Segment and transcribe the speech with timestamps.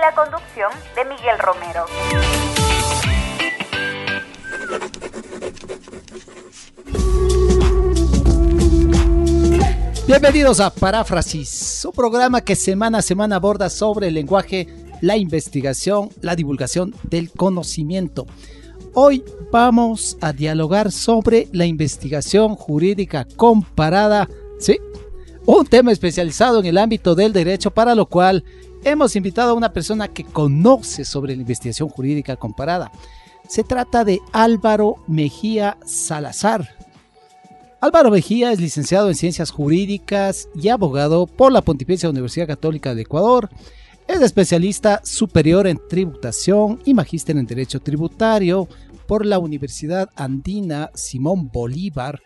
[0.00, 1.84] La conducción de Miguel Romero.
[10.06, 14.68] Bienvenidos a Paráfrasis, un programa que semana a semana aborda sobre el lenguaje,
[15.00, 18.26] la investigación, la divulgación del conocimiento.
[18.94, 24.28] Hoy vamos a dialogar sobre la investigación jurídica comparada,
[24.60, 24.78] ¿sí?
[25.44, 28.44] Un tema especializado en el ámbito del derecho, para lo cual
[28.84, 32.90] hemos invitado a una persona que conoce sobre la investigación jurídica comparada.
[33.48, 36.68] Se trata de Álvaro Mejía Salazar.
[37.80, 43.00] Álvaro Mejía es licenciado en Ciencias Jurídicas y abogado por la Pontificia Universidad Católica del
[43.00, 43.48] Ecuador.
[44.08, 48.68] Es especialista superior en tributación y magíster en Derecho Tributario
[49.06, 52.20] por la Universidad Andina Simón Bolívar.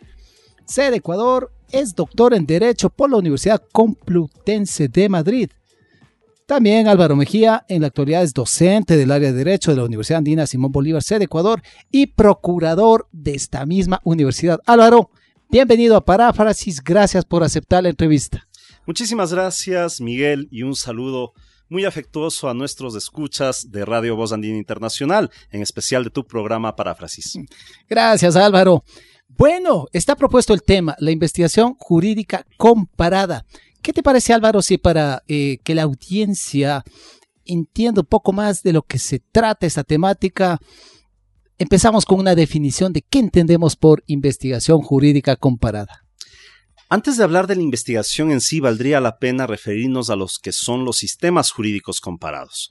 [0.64, 5.50] Sede Ecuador, es doctor en Derecho por la Universidad Complutense de Madrid.
[6.52, 10.18] También Álvaro Mejía, en la actualidad es docente del área de Derecho de la Universidad
[10.18, 14.60] Andina Simón Bolívar, sede Ecuador, y procurador de esta misma universidad.
[14.66, 15.08] Álvaro,
[15.48, 18.46] bienvenido a Paráfrasis, gracias por aceptar la entrevista.
[18.86, 21.32] Muchísimas gracias, Miguel, y un saludo
[21.70, 26.76] muy afectuoso a nuestros escuchas de Radio Voz Andina Internacional, en especial de tu programa
[26.76, 27.38] Paráfrasis.
[27.88, 28.84] Gracias, Álvaro.
[29.26, 33.46] Bueno, está propuesto el tema, la investigación jurídica comparada.
[33.82, 36.84] ¿Qué te parece, Álvaro, si para eh, que la audiencia
[37.44, 40.60] entienda un poco más de lo que se trata esta temática,
[41.58, 46.04] empezamos con una definición de qué entendemos por investigación jurídica comparada?
[46.88, 50.52] Antes de hablar de la investigación en sí, valdría la pena referirnos a los que
[50.52, 52.70] son los sistemas jurídicos comparados.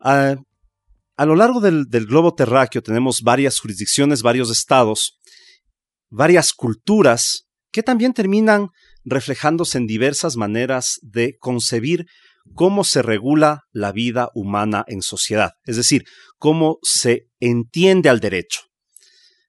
[0.00, 0.36] A,
[1.24, 5.18] lo largo del, globo terráqueo tenemos varias jurisdicciones, varios estados,
[6.10, 8.68] varias culturas que también terminan
[9.04, 12.06] reflejándose en diversas maneras de concebir
[12.54, 16.04] cómo se regula la vida humana en sociedad, es decir,
[16.38, 18.60] cómo se entiende al derecho.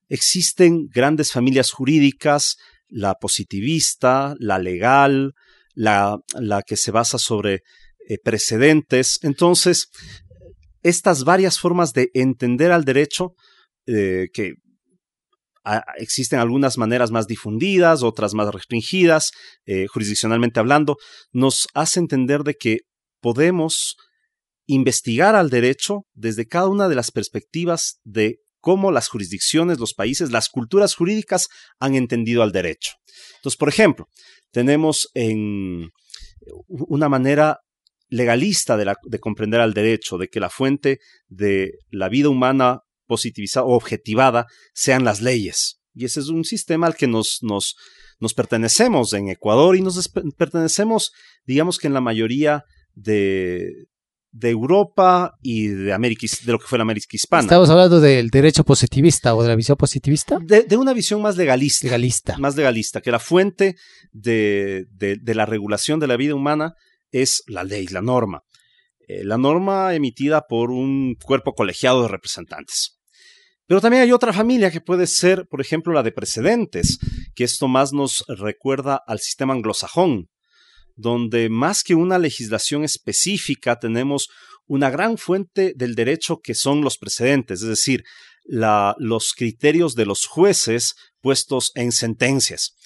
[0.08, 2.56] Existen grandes familias jurídicas,
[2.88, 5.34] la positivista, la legal,
[5.74, 6.18] la,
[6.66, 7.62] que se basa sobre
[8.08, 9.18] eh, precedentes.
[9.22, 9.88] Entonces,
[10.82, 13.34] estas varias formas de entender al derecho,
[13.86, 14.54] eh, que
[15.96, 19.32] existen algunas maneras más difundidas, otras más restringidas,
[19.64, 20.96] eh, jurisdiccionalmente hablando,
[21.32, 22.78] nos hace entender de que
[23.20, 23.96] podemos
[24.66, 30.30] investigar al derecho desde cada una de las perspectivas de cómo las jurisdicciones, los países,
[30.30, 32.92] las culturas jurídicas han entendido al derecho.
[33.36, 34.08] Entonces, por ejemplo,
[34.50, 35.90] tenemos en
[36.68, 37.60] una manera
[38.08, 40.98] legalista de, de, comprender al derecho, de que la fuente
[41.28, 45.80] de la vida humana positivizada o objetivada sean las leyes.
[45.94, 47.74] Y ese es un sistema al que nos, nos,
[48.20, 51.12] nos pertenecemos en Ecuador y nos pertenecemos,
[51.46, 53.86] digamos que en la mayoría de,
[54.36, 57.44] de Europa y de América, de lo que fue la América hispana.
[57.44, 60.38] Estamos hablando del derecho positivista o de la visión positivista.
[60.42, 61.86] De, de una visión más legalista.
[61.86, 62.36] Legalista.
[62.38, 63.76] Más legalista, que la fuente
[64.12, 66.74] de, de, de, la regulación de la vida humana
[67.10, 68.42] es la ley, la norma.
[69.08, 72.98] Eh, la norma emitida por un cuerpo colegiado de representantes.
[73.66, 76.98] Pero también hay otra familia que puede ser, por ejemplo, la de precedentes,
[77.34, 80.28] que esto más nos recuerda al sistema anglosajón,
[80.94, 84.28] donde más que una legislación específica tenemos
[84.66, 88.04] una gran fuente del derecho que son los precedentes, es decir,
[88.44, 92.76] los criterios de los jueces puestos en sentencias.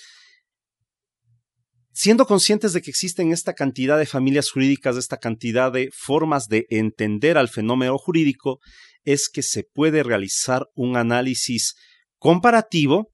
[1.92, 6.66] Siendo conscientes de que existen esta cantidad de familias jurídicas, esta cantidad de formas de
[6.70, 8.60] entender al fenómeno jurídico,
[9.02, 11.74] es que se puede realizar un análisis
[12.18, 13.08] comparativo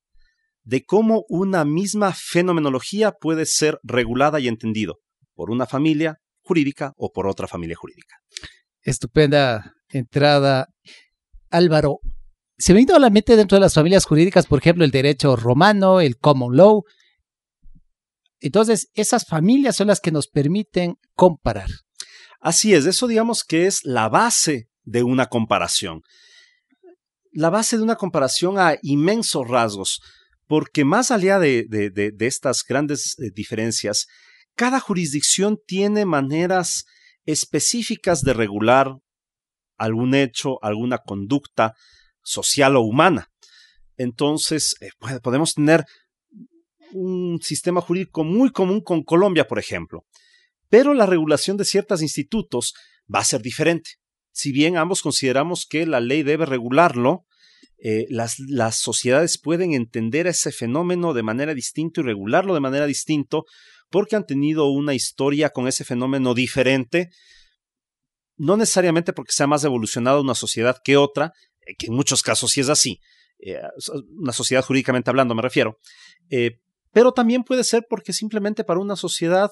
[0.63, 4.99] de cómo una misma fenomenología puede ser regulada y entendido
[5.35, 8.17] por una familia jurídica o por otra familia jurídica.
[8.83, 10.69] Estupenda entrada.
[11.51, 12.01] Álvaro,
[12.59, 15.37] se me ido a la mente dentro de las familias jurídicas, por ejemplo, el derecho
[15.37, 16.83] romano, el common law.
[18.41, 21.69] Entonces, esas familias son las que nos permiten comparar.
[22.41, 26.03] Así es, eso digamos que es la base de una comparación.
[27.33, 30.01] La base de una comparación a inmensos rasgos
[30.47, 34.07] porque más allá de, de, de, estas grandes eh, diferencias,
[34.55, 36.85] cada jurisdicción tiene maneras
[37.25, 38.95] específicas de regular
[39.77, 41.75] algún hecho, alguna conducta
[42.23, 43.29] social o humana.
[43.97, 44.91] Entonces, eh,
[45.23, 45.85] podemos tener
[46.97, 50.05] un sistema jurídico muy común con Colombia, por ejemplo,
[50.69, 52.75] pero la regulación de ciertos institutos
[53.13, 53.91] va a ser diferente.
[54.33, 57.25] Si bien ambos consideramos que la ley debe regularlo,
[57.79, 58.37] eh, las,
[58.81, 63.39] sociedades pueden entender ese fenómeno de manera distinta y regularlo de manera distinta
[63.91, 67.11] porque han tenido una historia con ese fenómeno diferente,
[68.37, 72.51] no necesariamente porque sea más evolucionada una sociedad que otra, eh, que en muchos casos
[72.51, 73.01] sí es así,
[73.39, 73.61] eh,
[74.19, 75.79] una sociedad jurídicamente hablando me refiero,
[76.97, 79.51] pero también puede ser porque simplemente para una sociedad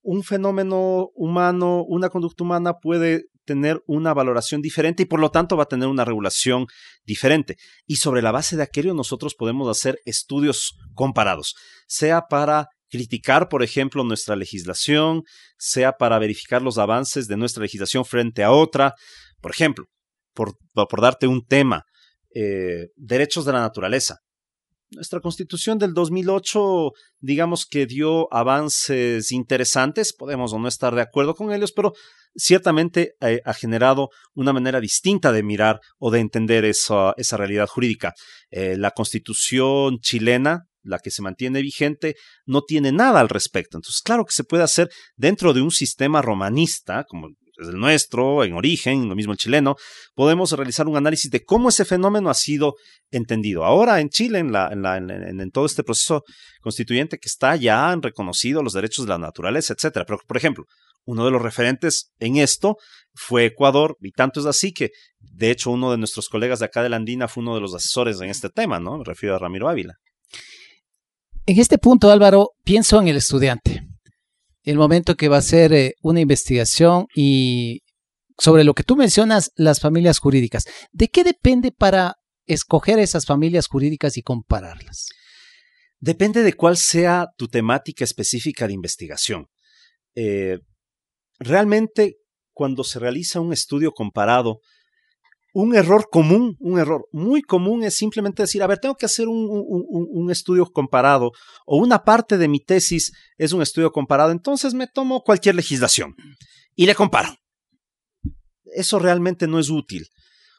[0.00, 5.58] un fenómeno humano, una conducta humana puede tener una valoración diferente y por lo tanto
[5.58, 6.64] va a tener una regulación
[7.04, 7.58] diferente.
[7.86, 11.54] Y sobre la base de aquello nosotros podemos hacer estudios comparados,
[11.86, 15.24] sea para criticar, por ejemplo, nuestra legislación,
[15.58, 18.94] sea para verificar los avances de nuestra legislación frente a otra.
[19.42, 19.84] Por ejemplo,
[20.32, 21.84] por, por darte un tema,
[22.34, 24.20] eh, derechos de la naturaleza
[24.90, 31.34] nuestra constitución del 2008, digamos que dio avances interesantes, podemos o no estar de acuerdo
[31.34, 31.92] con ellos, pero
[32.34, 37.66] ciertamente eh, ha generado una manera distinta de mirar o de entender esa, esa realidad
[37.66, 38.14] jurídica.
[38.50, 42.16] Eh, la constitución chilena, la que se mantiene vigente,
[42.46, 43.76] no tiene nada al respecto.
[43.76, 47.28] Entonces, claro que se puede hacer dentro de un sistema romanista, como
[47.62, 49.76] es el nuestro, en origen, lo mismo el chileno,
[50.14, 52.74] podemos realizar un análisis de cómo ese fenómeno ha sido
[53.10, 53.64] entendido.
[53.64, 56.22] Ahora en Chile, en, en, todo este proceso
[56.60, 60.04] constituyente que está, ya han reconocido los derechos de la naturaleza, etcétera.
[60.06, 60.64] Pero, por ejemplo,
[61.04, 62.76] uno de los referentes en esto
[63.14, 66.82] fue Ecuador, y tanto es así que, de hecho, uno de nuestros colegas de acá
[66.82, 68.98] de la Andina fue uno de los asesores en este tema, ¿no?
[68.98, 69.94] Me refiero a Ramiro Ávila.
[71.46, 73.89] En este punto, Álvaro, pienso en el estudiante
[74.62, 77.80] el momento que va a ser eh, una investigación y
[78.38, 80.64] sobre lo que tú mencionas, las familias jurídicas.
[80.92, 82.16] ¿De qué depende para
[82.46, 85.08] escoger esas familias jurídicas y compararlas?
[85.98, 89.46] Depende de cuál sea tu temática específica de investigación.
[90.14, 90.58] Eh,
[91.38, 92.16] realmente,
[92.52, 94.60] cuando se realiza un estudio comparado,
[95.52, 99.28] un error común, un error muy común es simplemente decir, a ver, tengo que hacer
[99.28, 101.32] un, un, estudio comparado
[101.66, 106.14] o una parte de mi tesis es un estudio comparado, entonces me tomo cualquier legislación
[106.76, 107.34] y le comparo.
[108.74, 110.06] Eso realmente no es útil.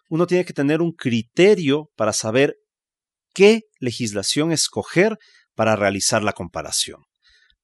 [0.09, 2.57] Uno tiene que tener un criterio para saber
[3.33, 5.17] qué legislación escoger
[5.55, 7.01] para realizar la comparación.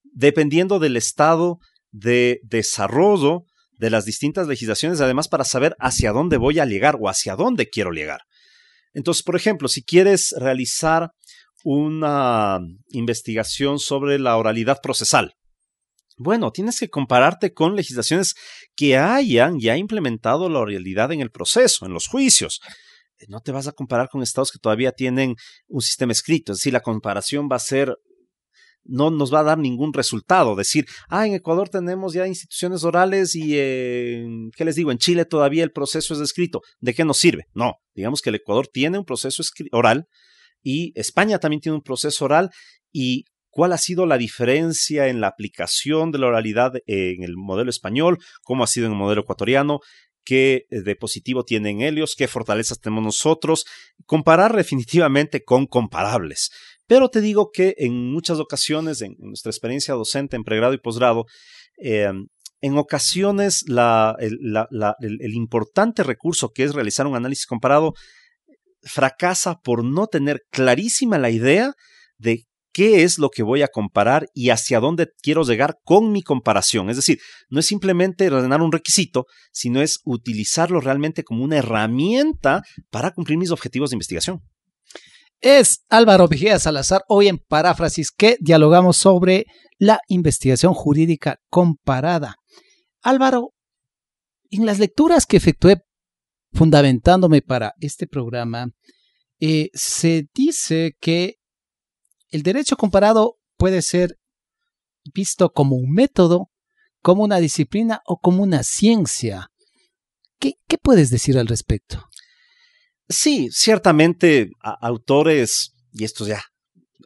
[0.03, 1.57] Dependiendo del estado
[1.91, 3.44] de desarrollo
[3.77, 7.69] de las distintas legislaciones, además para saber hacia dónde voy a llegar o hacia dónde
[7.69, 8.21] quiero llegar.
[8.94, 11.12] Entonces, por ejemplo, si quieres realizar
[11.63, 12.59] una
[12.89, 15.33] investigación sobre la oralidad procesal,
[16.18, 18.33] bueno, tienes que compararte con legislaciones
[18.75, 22.59] que hayan ya implementado la oralidad en el proceso, en los juicios.
[23.27, 25.35] No te vas a comparar con estados que todavía tienen
[25.68, 27.95] un sistema escrito, es decir, la comparación va a ser
[28.88, 30.56] no nos va a dar ningún resultado.
[30.56, 34.25] Decir, ah, en Ecuador tenemos ya instituciones orales y, eh,
[34.56, 34.92] ¿qué les digo?
[34.92, 36.62] En Chile todavía el proceso es escrito.
[36.80, 37.45] ¿De qué nos sirve?
[37.54, 40.07] No, digamos que el Ecuador tiene un proceso oral
[40.63, 42.50] y España también tiene un proceso oral
[42.92, 47.70] y cuál ha sido la diferencia en la aplicación de la oralidad en el modelo
[47.70, 49.79] español, cómo ha sido en el modelo ecuatoriano,
[50.27, 53.65] qué eh, de positivo tienen ellos, qué fortalezas tenemos nosotros,
[54.06, 56.51] comparar definitivamente con comparables.
[56.88, 61.25] Pero te digo que en muchas ocasiones, en, nuestra experiencia docente en pregrado y posgrado,
[61.77, 62.10] eh,
[62.62, 67.94] en ocasiones el, importante recurso que es realizar un análisis comparado
[68.82, 71.74] fracasa por no tener clarísima la idea
[72.17, 76.22] de qué es lo que voy a comparar y hacia dónde quiero llegar con mi
[76.22, 76.89] comparación.
[76.89, 82.62] Es decir, no es simplemente ordenar un requisito, sino es utilizarlo realmente como una herramienta
[82.89, 84.41] para cumplir mis objetivos de investigación.
[85.39, 89.46] Es Álvaro Vigía Salazar, hoy en Paráfrasis, que dialogamos sobre
[89.77, 92.38] la investigación jurídica comparada.
[93.03, 93.53] Álvaro,
[94.50, 95.84] en las lecturas que efectué
[96.53, 98.72] fundamentándome para este programa,
[99.39, 101.36] eh, se dice que
[102.29, 104.17] el derecho comparado puede ser
[105.13, 106.50] visto como un método,
[107.03, 109.51] como una disciplina o como una ciencia.
[110.39, 112.08] ¿Qué, qué puedes decir al respecto?
[113.09, 116.43] Sí, ciertamente autores, y esto ya,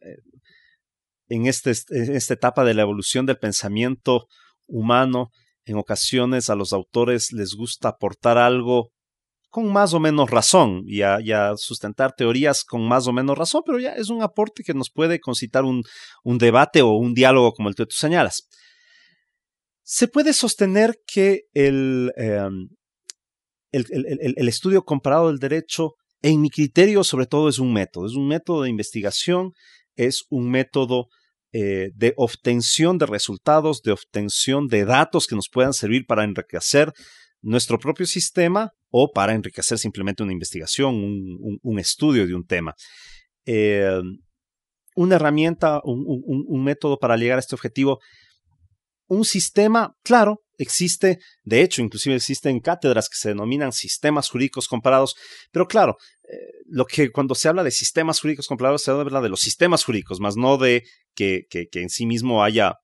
[0.04, 0.18] eh,
[1.28, 4.26] en, este, en esta etapa de la evolución del pensamiento
[4.68, 5.30] humano,
[5.66, 8.90] en ocasiones a los autores les gusta aportar algo
[9.52, 11.20] con más o menos razón y a,
[11.58, 15.20] sustentar teorías con más o menos razón, pero ya es un aporte que nos puede
[15.20, 15.84] concitar un,
[16.24, 18.48] un debate o un diálogo como el que tú señalas.
[19.84, 22.70] Se puede sostener que el, em,
[23.72, 28.06] el, estudio comparado del derecho, en mi criterio, sobre todo, es un método.
[28.06, 29.54] Es un método de investigación,
[29.96, 31.08] es un método
[31.54, 36.94] eh, de obtención de resultados, de obtención de datos que nos puedan servir para enriquecer
[37.42, 40.96] nuestro propio sistema o para enriquecer simplemente una investigación,
[41.62, 42.76] un, estudio de un tema.
[43.46, 44.20] Em,
[44.96, 48.00] una herramienta, un, método para llegar a este objetivo.
[49.12, 55.18] Un sistema, claro, existe, de hecho, inclusive existen cátedras que se denominan sistemas jurídicos comparados,
[55.52, 59.28] pero claro, eh, lo que cuando se habla de sistemas jurídicos comparados se habla de
[59.28, 62.76] los sistemas jurídicos, más no de que, en sí mismo haya,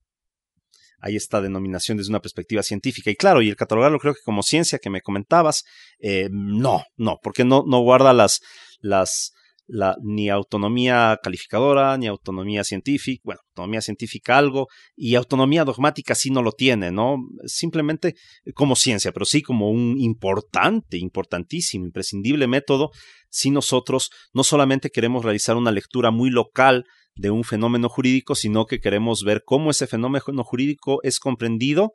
[1.00, 3.10] hay esta denominación desde una perspectiva científica.
[3.10, 5.64] Y claro, y el catalogarlo creo que como ciencia que me comentabas,
[6.00, 8.42] eh, no, no, porque no, no guarda las,
[8.82, 9.32] las,
[9.68, 16.32] la, ni autonomía calificadora, ni autonomía científica, bueno, autonomía científica algo, y autonomía dogmática sí
[16.32, 17.18] no lo tiene, ¿no?
[17.46, 18.16] Simplemente
[18.56, 22.92] como ciencia, pero sí como un importante, importantísimo, imprescindible método
[23.30, 28.66] si nosotros no solamente queremos realizar una lectura muy local de un fenómeno jurídico, sino
[28.66, 31.92] que queremos ver cómo ese fenómeno jurídico es comprendido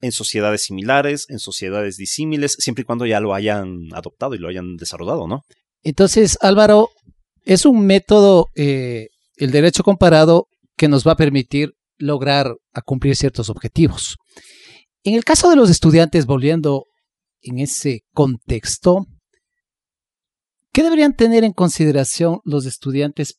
[0.00, 4.48] en sociedades similares, en sociedades disímiles, siempre y cuando ya lo hayan adoptado y lo
[4.48, 5.42] hayan desarrollado, ¿no?
[5.82, 6.90] Entonces, Álvaro,
[7.44, 13.16] es un método, eh, el derecho comparado, que nos va a permitir lograr a cumplir
[13.16, 14.16] ciertos objetivos.
[15.02, 16.84] En el caso de los estudiantes, volviendo
[17.40, 19.06] en ese contexto,
[20.72, 23.38] ¿qué deberían tener en consideración los estudiantes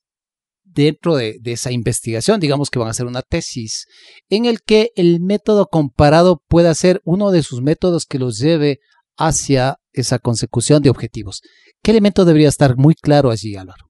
[0.63, 2.39] dentro de, de, esa investigación?
[2.39, 3.85] Digamos que van a hacer una tesis
[4.29, 8.79] en el que el método comparado pueda ser uno de sus métodos que los lleve
[9.17, 11.41] hacia esa consecución de objetivos.
[11.83, 13.89] ¿Qué elemento debería estar muy claro allí, Álvaro?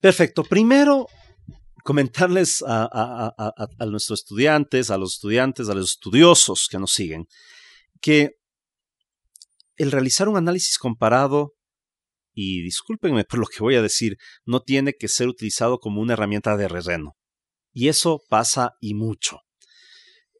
[0.00, 0.44] Perfecto.
[0.44, 1.06] Primero,
[1.82, 3.32] comentarles a,
[3.88, 7.26] nuestros estudiantes, a los estudiantes, a los estudiosos que nos siguen,
[8.00, 8.32] que
[9.76, 11.52] el realizar un análisis comparado,
[12.34, 16.12] y discúlpenme por lo que voy a decir, no tiene que ser utilizado como una
[16.12, 17.14] herramienta de relleno.
[17.72, 19.38] Y eso pasa y mucho.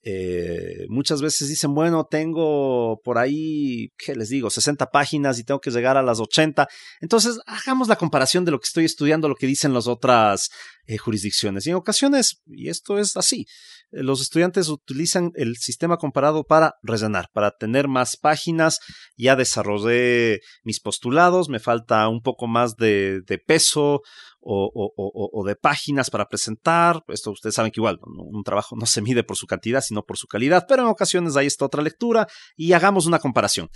[0.08, 4.50] Eh, muchas veces dicen, bueno, tengo por ahí, ¿qué les digo?
[4.50, 6.68] 60 páginas y tengo que llegar a las 80.
[7.00, 10.50] Entonces, hagamos la comparación de lo que estoy estudiando, lo que dicen las otras
[10.86, 11.66] eh, jurisdicciones.
[11.66, 13.46] Y en ocasiones, y esto es así,
[13.90, 18.78] eh, los estudiantes utilizan el sistema comparado para rellenar, para tener más páginas.
[19.16, 24.02] Ya desarrollé mis postulados, me falta un poco más de, de peso
[24.47, 27.03] o, de páginas para presentar.
[27.09, 30.17] Esto ustedes saben que igual un trabajo no se mide por su cantidad, sino por
[30.17, 32.26] su calidad, pero en ocasiones hay esta otra lectura
[32.57, 33.69] y hagamos una comparación.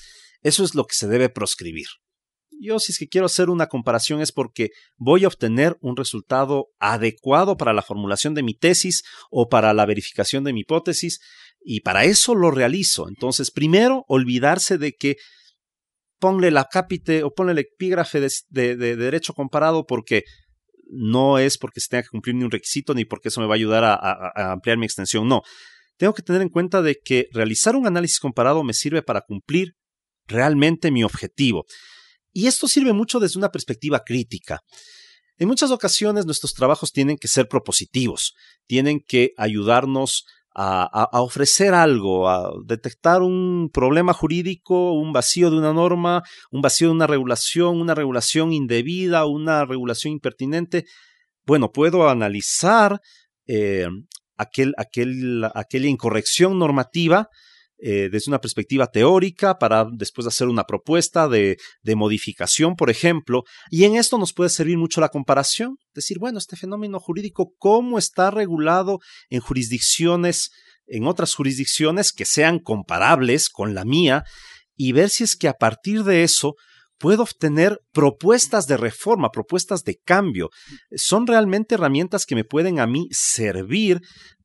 [0.43, 1.87] Eso es lo que se debe proscribir.
[2.63, 6.67] Yo si es que quiero hacer una comparación es porque voy a obtener un resultado
[6.79, 11.21] adecuado para la formulación de mi tesis o para la verificación de mi hipótesis
[11.63, 13.09] y para eso lo realizo.
[13.09, 15.17] Entonces, primero, olvidarse de que
[16.19, 20.25] ponle la cápite o ponle el epígrafe de derecho comparado porque
[20.93, 23.55] no es porque se tenga que cumplir ni un requisito ni porque eso me va
[23.55, 25.43] a ayudar a, ampliar mi extensión, no.
[25.97, 29.75] Tengo que tener en cuenta de que realizar un análisis comparado me sirve para cumplir
[30.27, 31.67] realmente mi objetivo.
[32.33, 34.61] Y esto sirve mucho desde una perspectiva crítica.
[35.37, 38.35] En muchas ocasiones nuestros trabajos tienen que ser propositivos,
[38.67, 45.73] tienen que ayudarnos a, ofrecer algo, a detectar un problema jurídico, un vacío de una
[45.73, 50.85] norma, un vacío de una regulación, una regulación indebida, una regulación impertinente.
[51.47, 53.01] Bueno, puedo analizar
[53.47, 53.87] eh,
[54.37, 57.29] aquel, aquel, aquella incorrección normativa
[57.83, 63.45] eh, desde una perspectiva teórica para después hacer una propuesta de, de, modificación, por ejemplo.
[63.71, 67.99] Y en esto nos puede servir mucho la comparación, decir, bueno, este fenómeno jurídico, ¿cómo
[67.99, 68.99] está regulado
[69.31, 70.51] en jurisdicciones,
[70.87, 74.25] en otras jurisdicciones que sean comparables con la mía?
[74.77, 76.57] Y ver si es que a partir de eso
[76.99, 80.51] puedo obtener propuestas de reforma, propuestas de cambio.
[80.95, 84.03] Son realmente herramientas que me pueden a mí servir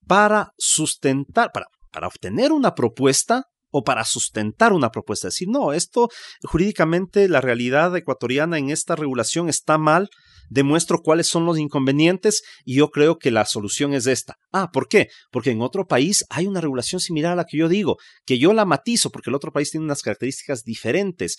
[0.08, 1.66] para sustentar, para
[1.96, 5.30] para obtener una propuesta o para sustentar una propuesta.
[5.30, 6.10] Es decir, no, esto
[6.44, 10.10] jurídicamente la realidad ecuatoriana en esta regulación está mal,
[10.50, 14.36] demuestro cuáles son los inconvenientes y yo creo que la solución es esta.
[14.52, 15.08] Ah, ¿por qué?
[15.32, 18.52] Porque en otro país hay una regulación similar a la que yo digo, que yo
[18.52, 21.38] la matizo porque el otro país tiene unas características diferentes,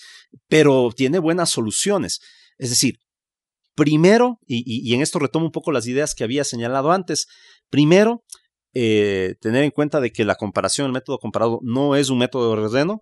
[0.48, 2.20] pero tiene buenas soluciones.
[2.56, 2.94] Es decir,
[3.75, 7.26] primero, y, y en esto retomo un poco las ideas que había señalado antes,
[7.68, 8.22] primero,
[8.78, 12.54] eh, tener en cuenta de que la comparación, el método comparado no es un método
[12.54, 13.00] de relleno.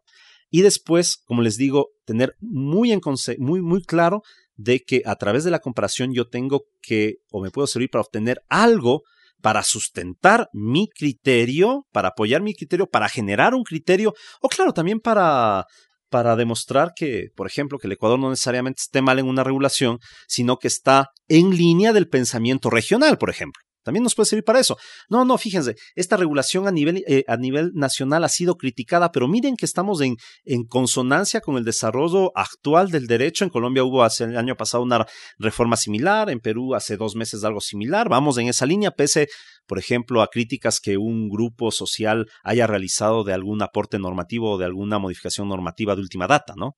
[0.48, 3.00] Y después, como les digo, tener muy, en
[3.38, 4.22] muy, muy claro
[4.54, 8.02] de que a través de la comparación yo tengo que, o me puedo servir para
[8.02, 9.02] obtener algo
[9.42, 15.00] para sustentar mi criterio, para apoyar mi criterio, para generar un criterio, o claro, también
[15.00, 15.66] para,
[16.08, 19.98] para demostrar que, por ejemplo, que el Ecuador no necesariamente esté mal en una regulación,
[20.28, 23.60] sino que está en línea del pensamiento regional, por ejemplo.
[23.84, 24.76] También nos puede servir para eso.
[25.08, 29.28] No, no, fíjense, esta regulación a nivel, eh, a nivel nacional ha sido criticada, pero
[29.28, 33.44] miren que estamos en, en, consonancia con el desarrollo actual del derecho.
[33.44, 35.06] En Colombia hubo hace el año pasado una
[35.38, 38.08] reforma similar, en Perú hace dos meses algo similar.
[38.08, 39.28] Vamos en esa línea, pese,
[39.66, 44.58] por ejemplo, a críticas que un grupo social haya realizado de algún aporte normativo o
[44.58, 46.74] de alguna modificación normativa de última data, ¿no?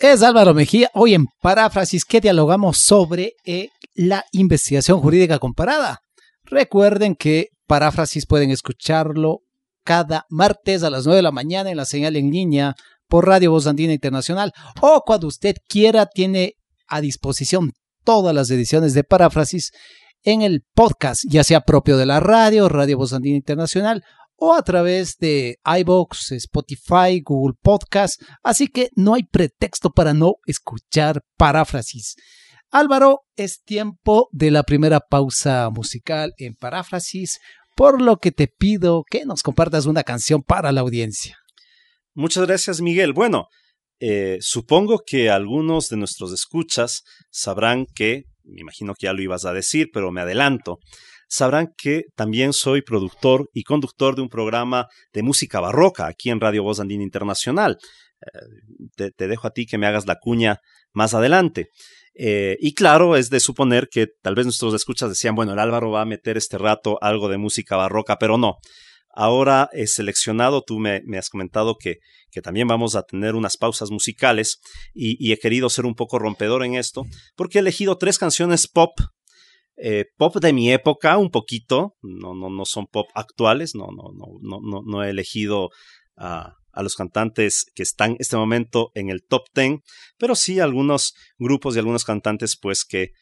[0.00, 0.90] Es Álvaro Mejía.
[0.94, 6.04] Hoy en Paráfrasis que dialogamos sobre eh, la investigación jurídica comparada.
[6.44, 9.40] Recuerden que Paráfrasis pueden escucharlo
[9.82, 12.76] cada martes a las 9 de la mañana en la señal en línea
[13.08, 16.54] por Radio Voz Andina Internacional o cuando usted quiera tiene
[16.86, 17.72] a disposición
[18.04, 19.72] todas las ediciones de Paráfrasis
[20.22, 24.04] en el podcast, ya sea propio de la radio, Radio Voz Andina Internacional
[24.36, 30.36] o a través de iBox, Spotify, Google Podcast, así que no hay pretexto para no
[30.46, 32.14] escuchar paráfrasis.
[32.70, 37.38] Álvaro, es tiempo de la primera pausa musical en paráfrasis,
[37.74, 41.38] por lo que te pido que nos compartas una canción para la audiencia.
[42.14, 43.12] Muchas gracias, Miguel.
[43.12, 43.46] Bueno,
[44.00, 49.44] eh, supongo que algunos de nuestros escuchas sabrán que, me imagino que ya lo ibas
[49.44, 50.78] a decir, pero me adelanto,
[51.28, 56.40] sabrán que también soy productor y conductor de un programa de música barroca aquí en
[56.40, 57.78] Radio Voz Andina Internacional.
[58.98, 60.58] Eh, te, dejo a ti que me hagas la cuña
[60.92, 61.68] más adelante.
[62.20, 65.92] Eh, y claro, es de suponer que tal vez nuestros escuchas decían, bueno, el Álvaro
[65.92, 68.56] va a meter este rato algo de música barroca, pero no.
[69.14, 71.98] Ahora he seleccionado, tú me, has comentado que,
[72.32, 74.58] que, también vamos a tener unas pausas musicales
[74.92, 77.04] y, he querido ser un poco rompedor en esto,
[77.36, 78.90] porque he elegido tres canciones pop
[79.76, 84.10] eh, pop de mi época, un poquito, no, no, no son pop actuales, no, no,
[84.12, 85.70] no, no, no he elegido
[86.72, 89.80] a los cantantes que están en este momento en el top 10,
[90.18, 93.12] pero sí algunos grupos y algunos cantantes pues que,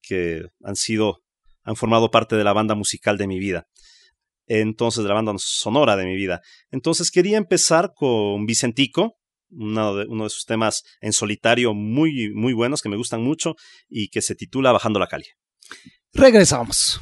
[0.00, 1.22] que han sido,
[1.62, 3.66] han formado parte de la banda musical de mi vida.
[4.46, 6.40] Entonces, de la banda sonora de mi vida.
[6.70, 9.18] Entonces quería empezar con Vicentico,
[9.50, 13.54] uno de, uno de sus temas en solitario muy, muy buenos que me gustan mucho
[13.88, 15.36] y que se titula Bajando la calle.
[16.12, 17.00] Regresamos.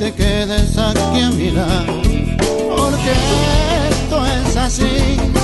[0.00, 2.00] Te quedes aquí a mi lado.
[2.74, 3.12] Porque
[3.90, 5.39] esto es así.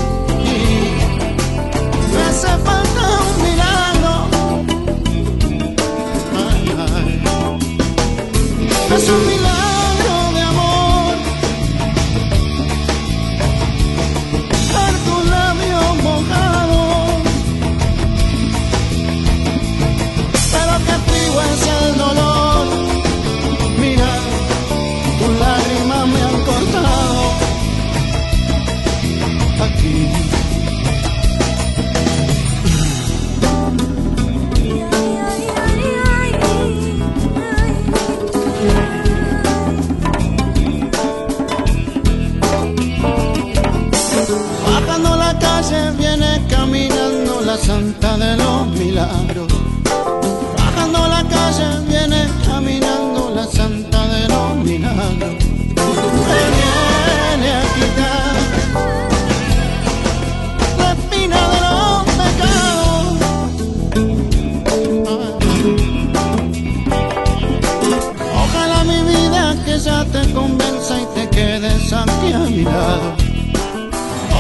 [71.87, 73.17] Te quedes aquí a mi lado.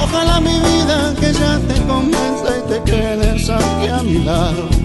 [0.02, 4.75] Ojalá mi vida que ya te convenza y te quedes aquí a mi lado.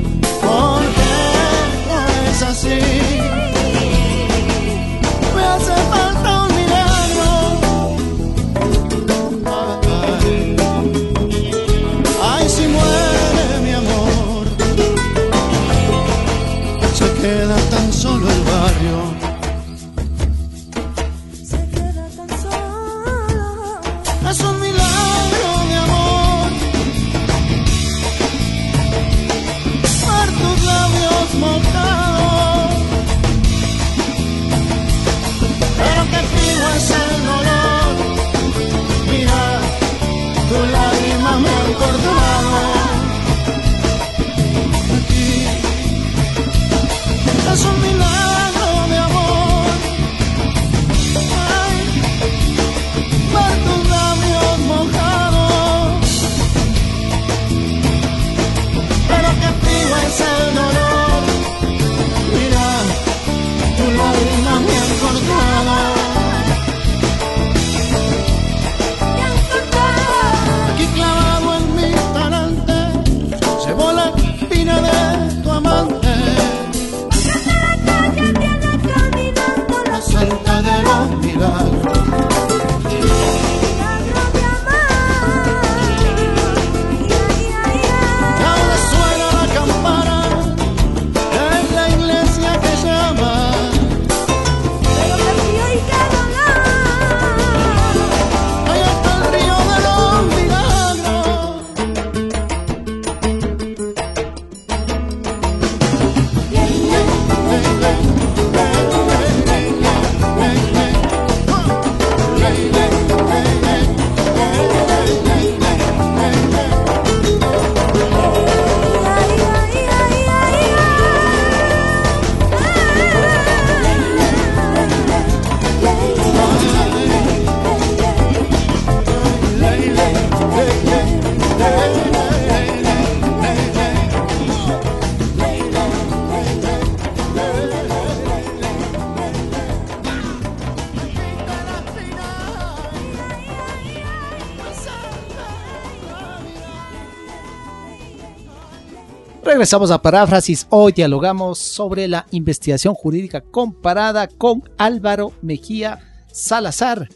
[149.61, 150.65] Regresamos a Paráfrasis.
[150.71, 155.99] Hoy dialogamos sobre la investigación jurídica comparada con Álvaro Mejía
[156.31, 157.09] Salazar.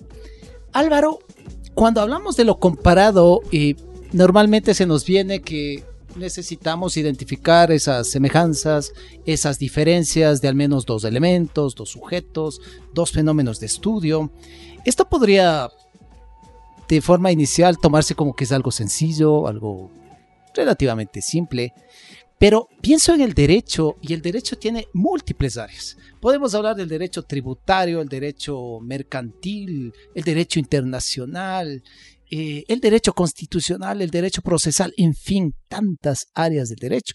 [0.71, 1.17] Álvaro,
[1.73, 3.73] cuando hablamos de lo comparado, eh,
[4.13, 8.93] normalmente se nos viene que necesitamos identificar esas semejanzas,
[9.25, 12.61] esas diferencias de al menos dos elementos, dos sujetos,
[12.93, 14.29] dos fenómenos de estudio.
[14.85, 15.71] Esto podría,
[16.87, 19.89] de forma inicial, tomarse como que es algo sencillo, algo
[20.53, 21.73] relativamente simple.
[22.37, 25.97] Pero pienso en el derecho y el derecho tiene múltiples áreas.
[26.19, 31.81] Podemos hablar del derecho tributario, el derecho mercantil, el derecho internacional,
[32.29, 37.13] eh, el derecho constitucional, el derecho procesal, en fin, tantas áreas del derecho.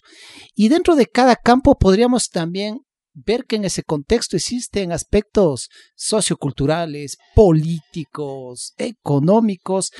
[0.55, 2.79] Y dentro de cada campo podríamos también
[3.13, 9.91] ver que en ese contexto existen aspectos socioculturales, políticos, económicos.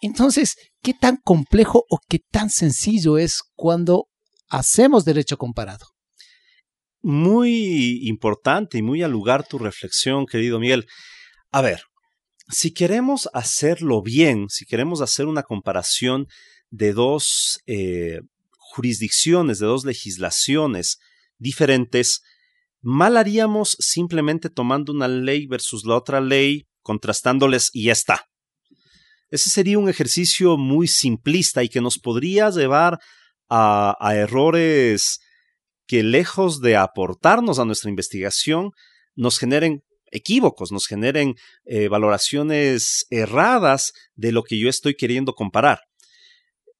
[0.00, 4.06] Entonces, ¿qué tan complejo o qué tan sencillo es cuando
[4.52, 5.86] hacemos derecho comparado?
[7.00, 10.86] Muy importante y muy al lugar tu reflexión, querido Miguel.
[11.50, 11.82] A ver,
[12.48, 16.26] si queremos hacerlo bien, si queremos hacer una comparación
[16.70, 20.98] de dos eh, jurisdicciones, de dos legislaciones
[21.38, 22.20] diferentes,
[22.82, 28.26] mal haríamos simplemente tomando una ley versus la otra ley, contrastándoles y ya está.
[29.30, 32.98] Ese sería un ejercicio muy simplista y que nos podría llevar
[33.54, 35.20] a, errores
[35.86, 38.70] que lejos de aportarnos a nuestra investigación,
[39.14, 41.34] nos generen equívocos, nos generen
[41.64, 45.80] eh, valoraciones erradas de lo que yo estoy queriendo comparar.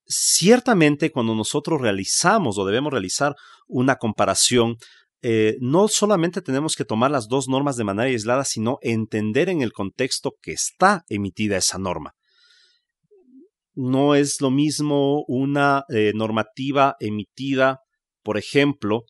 [0.07, 3.35] Ciertamente, cuando nosotros realizamos o debemos realizar
[3.67, 4.77] una comparación,
[5.21, 9.61] eh, no solamente tenemos que tomar las dos normas de manera aislada, sino entender en
[9.61, 12.15] el contexto que está emitida esa norma.
[13.75, 17.81] No es lo mismo una eh, normativa emitida,
[18.23, 19.05] por ejemplo,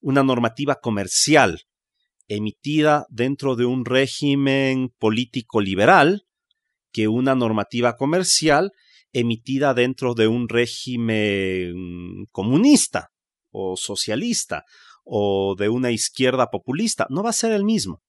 [0.00, 1.62] una normativa comercial
[2.26, 6.22] emitida dentro de un régimen político liberal
[6.92, 8.72] que una normativa comercial
[9.12, 13.10] emitida dentro de un régimen comunista
[13.50, 14.64] o socialista
[15.04, 17.06] o de una izquierda populista.
[17.10, 18.00] No va a ser el mismo.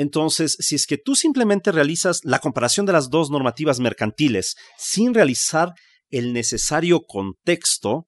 [0.00, 5.12] Entonces, si es que tú simplemente realizas la comparación de las dos normativas mercantiles sin
[5.12, 5.74] realizar
[6.08, 8.06] el necesario contexto,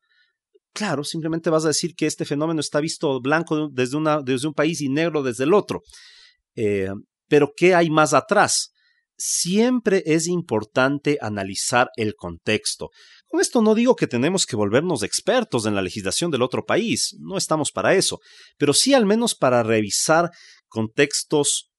[0.73, 4.89] claro, simplemente vas a decir que este fenómeno está visto blanco desde, un país y
[4.89, 5.83] negro desde el otro.
[6.57, 6.89] Eh,
[7.29, 8.71] pero, ¿qué hay más atrás?
[9.19, 12.89] siempre es importante analizar el contexto.
[13.29, 17.15] Con esto no digo que tenemos que volvernos expertos en la legislación del otro país,
[17.21, 18.19] no estamos para eso,
[18.59, 20.31] pero sí al menos para revisar
[20.67, 21.72] contextos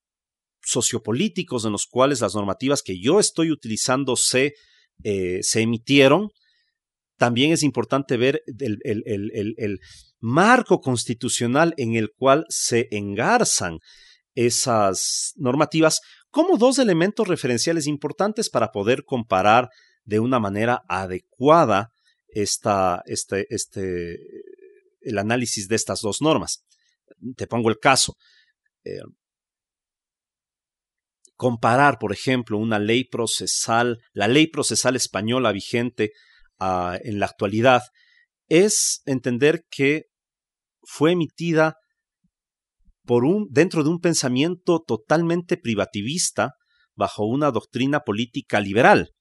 [0.63, 4.53] sociopolíticos en los cuales las normativas que yo estoy utilizando se,
[5.03, 6.29] eh, se emitieron.
[7.17, 9.79] También es importante ver el, el
[10.19, 13.79] marco constitucional en el cual se engarzan
[14.35, 19.69] esas normativas como dos elementos referenciales importantes para poder comparar
[20.03, 21.89] de una manera adecuada
[22.27, 24.17] esta, este, este,
[25.01, 26.63] el análisis de estas dos normas.
[27.37, 28.15] Te pongo el caso.
[28.83, 28.99] Eh,
[31.35, 36.11] comparar, por ejemplo, una ley procesal, la ley procesal española vigente
[36.59, 37.83] uh, en la actualidad,
[38.47, 40.03] es entender que
[40.81, 41.77] fue emitida
[43.05, 46.53] por un, dentro de un pensamiento totalmente privativista
[46.95, 49.11] bajo una doctrina política liberal.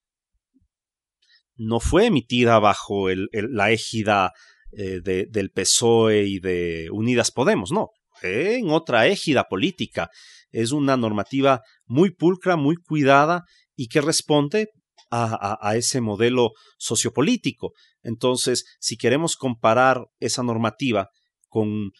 [1.54, 4.32] No fue emitida bajo la égida
[4.72, 7.90] eh, de, del PSOE y de Unidas Podemos, no,
[8.22, 10.10] en otra égida política.
[10.52, 13.42] Es una normativa muy pulcra, muy cuidada
[13.74, 14.68] y que responde
[15.10, 17.72] a, a, ese modelo sociopolítico.
[18.02, 21.08] Entonces, si queremos comparar esa normativa
[21.48, 21.90] con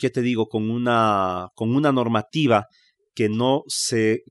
[0.00, 0.48] ¿qué te digo?
[0.48, 2.66] Con una, con una normativa
[3.14, 4.22] que no se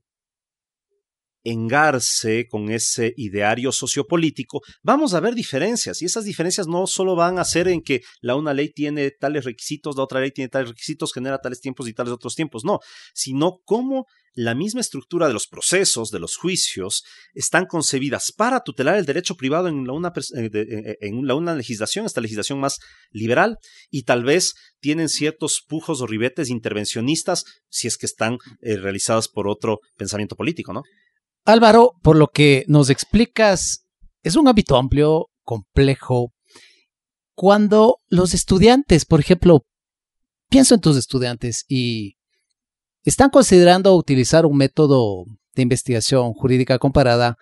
[1.44, 7.38] engarce con ese ideario sociopolítico, vamos a ver diferencias y esas diferencias no solo van
[7.38, 10.68] a ser en que la una ley tiene tales requisitos, la otra ley tiene tales
[10.68, 12.80] requisitos, genera tales tiempos y tales otros tiempos, no,
[13.14, 18.96] sino cómo la misma estructura de los procesos, de los juicios, están concebidas para tutelar
[18.96, 22.78] el derecho privado en la una, en la una legislación, esta legislación más
[23.10, 23.58] liberal,
[23.90, 29.28] y tal vez tienen ciertos pujos o ribetes intervencionistas si es que están eh, realizadas
[29.28, 30.82] por otro pensamiento político, ¿no?
[31.44, 33.86] Álvaro, por lo que nos explicas,
[34.22, 36.32] es un hábito amplio, complejo.
[37.34, 39.64] Cuando los estudiantes, por ejemplo,
[40.48, 42.16] pienso en tus estudiantes y
[43.04, 45.24] están considerando utilizar un método
[45.54, 47.36] de investigación jurídica comparada,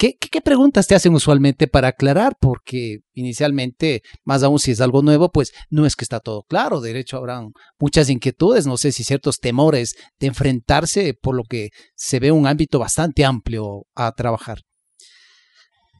[0.00, 2.36] eh, ¿qué, ¿qué, preguntas te hacen usualmente para aclarar?
[2.40, 6.80] Porque inicialmente, más aún si es algo nuevo, pues no es que está todo claro.
[6.80, 11.70] De hecho, habrán muchas inquietudes, no sé si ciertos temores de enfrentarse, por lo que
[11.94, 14.58] se ve un ámbito bastante amplio a trabajar.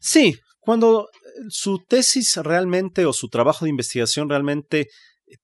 [0.01, 1.09] Sí, cuando
[1.49, 4.89] su tesis realmente o su trabajo de investigación realmente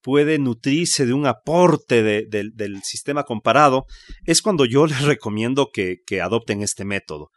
[0.01, 3.85] puede nutrirse de un aporte de, de, del sistema comparado,
[4.25, 7.31] es cuando yo les recomiendo que adopten este método.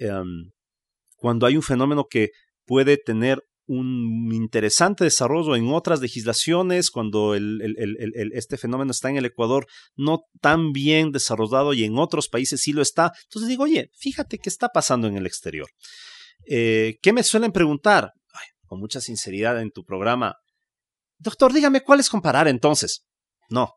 [0.00, 0.50] Um,
[1.16, 2.30] cuando hay un fenómeno que
[2.64, 9.66] puede tener un interesante desarrollo en otras legislaciones, cuando este fenómeno está en el Ecuador
[9.94, 13.12] no tan bien desarrollado y en otros países sí lo está.
[13.24, 15.68] Entonces digo, oye, fíjate qué está pasando en el exterior.
[16.46, 18.12] Eh, ¿Qué me suelen preguntar?
[18.66, 20.36] Con mucha sinceridad en tu programa,
[21.18, 23.04] Doctor, dígame cuál es comparar entonces.
[23.50, 23.74] No.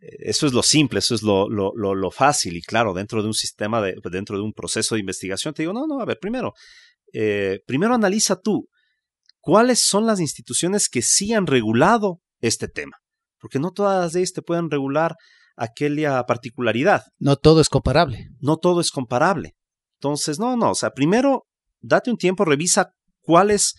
[0.00, 3.28] Eso es lo simple, eso es lo, lo, lo, lo fácil y claro, dentro de
[3.28, 6.18] un sistema, de, dentro de un proceso de investigación, te digo, no, no, a ver,
[6.20, 6.54] primero,
[7.12, 8.68] eh, primero analiza tú
[9.40, 12.96] cuáles son las instituciones que sí han regulado este tema,
[13.38, 15.16] porque no todas ellas te pueden regular
[15.56, 17.02] aquella particularidad.
[17.18, 18.28] No todo es comparable.
[18.40, 19.54] No todo es comparable.
[20.00, 21.44] Entonces, no, no, o sea, primero
[21.80, 23.74] date un tiempo, revisa cuáles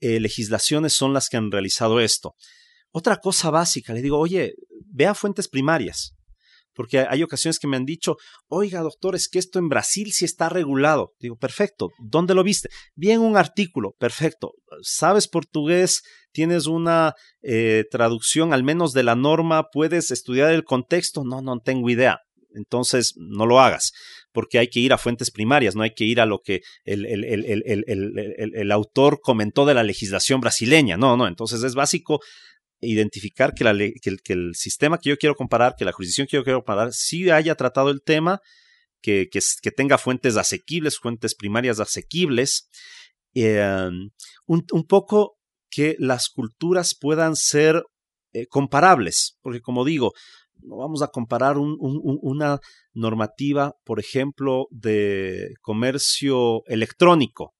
[0.00, 2.34] eh, legislaciones son las que han realizado esto.
[2.92, 4.54] Otra cosa básica, le digo, oye,
[4.96, 6.14] vea fuentes primarias,
[6.74, 8.16] porque hay ocasiones que me han dicho,
[8.48, 11.12] oiga, doctor, es que esto en Brasil sí está regulado.
[11.20, 12.68] Digo, perfecto, ¿dónde lo viste?
[12.94, 14.52] Bien, un artículo, perfecto.
[14.82, 16.02] ¿Sabes portugués?
[16.32, 19.68] ¿Tienes una eh, traducción al menos de la norma?
[19.72, 21.24] ¿Puedes estudiar el contexto?
[21.24, 22.20] No, no tengo idea
[22.56, 23.92] entonces no lo hagas,
[24.32, 27.04] porque hay que ir a fuentes primarias, no hay que ir a lo que el,
[27.04, 32.20] el, el, el, autor comentó de la legislación brasileña, no, no, entonces es básico
[32.80, 36.92] identificar que, el sistema que yo quiero comparar, que la jurisdicción que yo quiero comparar,
[36.92, 38.40] sí haya tratado el tema,
[39.02, 39.28] que,
[39.76, 42.68] tenga fuentes asequibles, fuentes primarias asequibles,
[43.34, 43.90] eh,
[44.46, 45.36] un, poco
[45.70, 47.82] que las culturas puedan ser
[48.32, 50.12] eh, comparables, porque como digo,
[50.62, 52.58] no vamos a comparar un, un, una
[52.94, 57.54] normativa, por ejemplo, de comercio electrónico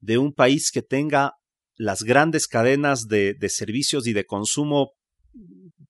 [0.00, 1.32] de un país que tenga
[1.76, 4.92] las grandes cadenas de, de servicios y de consumo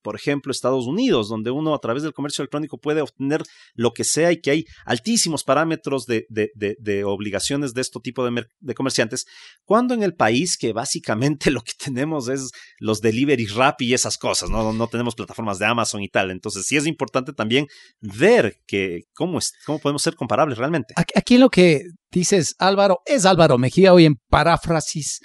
[0.04, 3.42] por ejemplo, Estados Unidos, donde uno a través del comercio electrónico puede obtener
[3.72, 8.74] lo que sea y que hay altísimos parámetros de, de, obligaciones de este tipo de,
[8.74, 9.24] comerciantes,
[9.64, 14.18] cuando en el país que básicamente lo que tenemos es los delivery rap y esas
[14.18, 14.74] cosas, ¿no?
[14.74, 16.30] no tenemos plataformas de Amazon y tal.
[16.30, 17.66] Entonces sí es importante también
[18.00, 20.92] ver que cómo, es, cómo podemos ser comparables realmente.
[20.96, 21.80] Aquí lo que
[22.12, 25.20] dices, Álvaro, es Álvaro Mejía hoy en paráfrasis.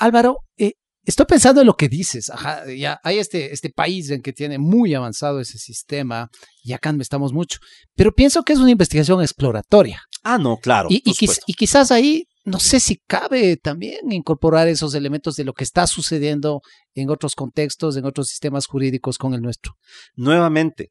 [0.00, 0.72] Álvaro, eh,
[1.04, 2.30] Estoy pensando en lo que dices.
[2.30, 6.30] Ajá, ya hay este, este país en que tiene muy avanzado ese sistema
[6.62, 7.58] y acá no estamos mucho.
[7.94, 10.02] Pero pienso que es una investigación exploratoria.
[10.22, 10.88] Ah, no, claro.
[10.90, 15.64] Y, y, quizás ahí, no sé si cabe también incorporar esos elementos de lo que
[15.64, 16.60] está sucediendo
[16.94, 19.72] en otros contextos, en otros sistemas jurídicos con el nuestro.
[20.16, 20.90] Nuevamente,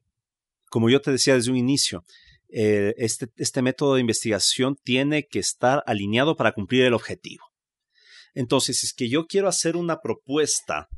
[0.68, 2.04] como yo te decía desde un inicio,
[2.48, 7.49] eh, este, este método de investigación tiene que estar alineado para cumplir el objetivo.
[8.34, 10.88] Entonces, es que yo quiero hacer una propuesta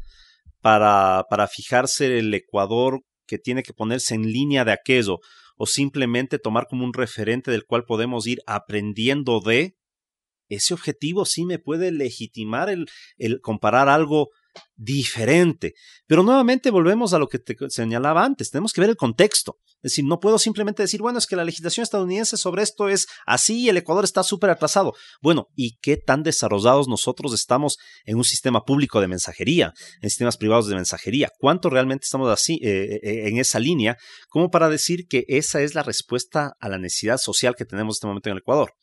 [0.61, 5.18] para, para fijarse el Ecuador que tiene que ponerse en línea de aquello,
[5.57, 9.77] o simplemente tomar como un referente del cual podemos ir aprendiendo de,
[10.49, 14.29] ese objetivo sí me puede legitimar el, el comparar algo
[14.76, 15.74] diferente.
[16.06, 19.58] Pero nuevamente volvemos a lo que te señalaba antes, tenemos que ver el contexto.
[19.82, 23.08] Es decir, no puedo simplemente decir, bueno, es que la legislación estadounidense sobre esto es
[23.26, 24.94] así y el Ecuador está súper atrasado.
[25.20, 30.36] Bueno, ¿y qué tan desarrollados nosotros estamos en un sistema público de mensajería, en sistemas
[30.36, 31.30] privados de mensajería?
[31.36, 33.96] ¿Cuánto realmente estamos así eh, eh, en esa línea
[34.28, 37.96] como para decir que esa es la respuesta a la necesidad social que tenemos en
[37.96, 38.74] este momento en el Ecuador?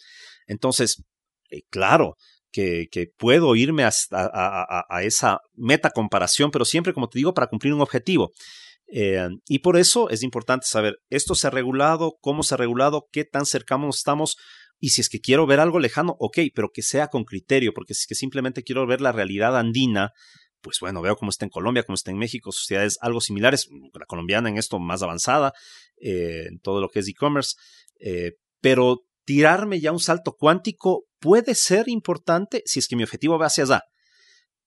[0.47, 1.03] Entonces,
[1.49, 2.15] eh, claro,
[2.51, 7.81] que, puedo irme a, esa meta comparación, pero siempre, como te digo, para cumplir un
[7.81, 8.31] objetivo.
[8.91, 12.17] Eh, y por eso es importante saber, ¿esto se ha regulado?
[12.21, 13.07] ¿Cómo se ha regulado?
[13.11, 14.37] ¿Qué tan cercanos estamos?
[14.79, 17.93] Y si es que quiero ver algo lejano, ok, pero que sea con criterio, porque
[17.93, 20.11] si es que simplemente quiero ver la realidad andina,
[20.61, 24.05] pues bueno, veo cómo está en Colombia, cómo está en México, sociedades algo similares, la
[24.05, 25.53] colombiana en esto más avanzada,
[26.01, 27.55] eh, en todo lo que es e-commerce,
[27.99, 33.37] eh, pero tirarme ya un salto cuántico puede ser importante si es que mi objetivo
[33.37, 33.83] va hacia allá,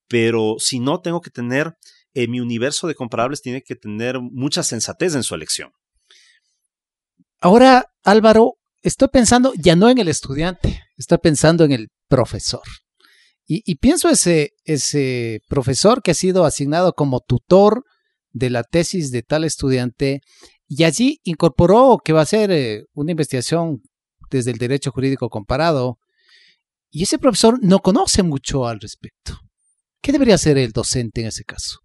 [0.06, 1.74] pero si no, tengo que tener
[2.14, 5.72] eh, mi universo de comparables tiene que tener mucha sensatez en su elección.
[7.40, 12.62] Ahora, Álvaro, estoy pensando ya no en el estudiante, estoy pensando en el profesor.
[13.44, 17.82] Y, pienso ese, ese profesor que ha sido asignado como tutor
[18.30, 20.20] de la tesis de tal estudiante
[20.68, 23.82] y allí incorporó que va a ser eh, una investigación
[24.38, 25.98] desde el derecho jurídico comparado.
[26.90, 29.38] Y ese profesor no conoce mucho al respecto.
[30.02, 31.78] ¿Qué debería hacer el docente en ese caso?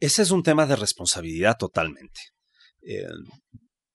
[0.00, 2.20] Ese es un tema de responsabilidad totalmente.
[2.82, 3.06] Eh,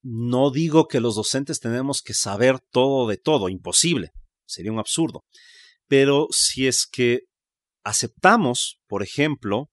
[0.01, 4.11] no digo que los docentes tenemos que saber todo de todo, imposible,
[4.45, 5.25] sería un absurdo.
[5.87, 7.21] Pero si es que
[7.83, 9.69] aceptamos, por ejemplo,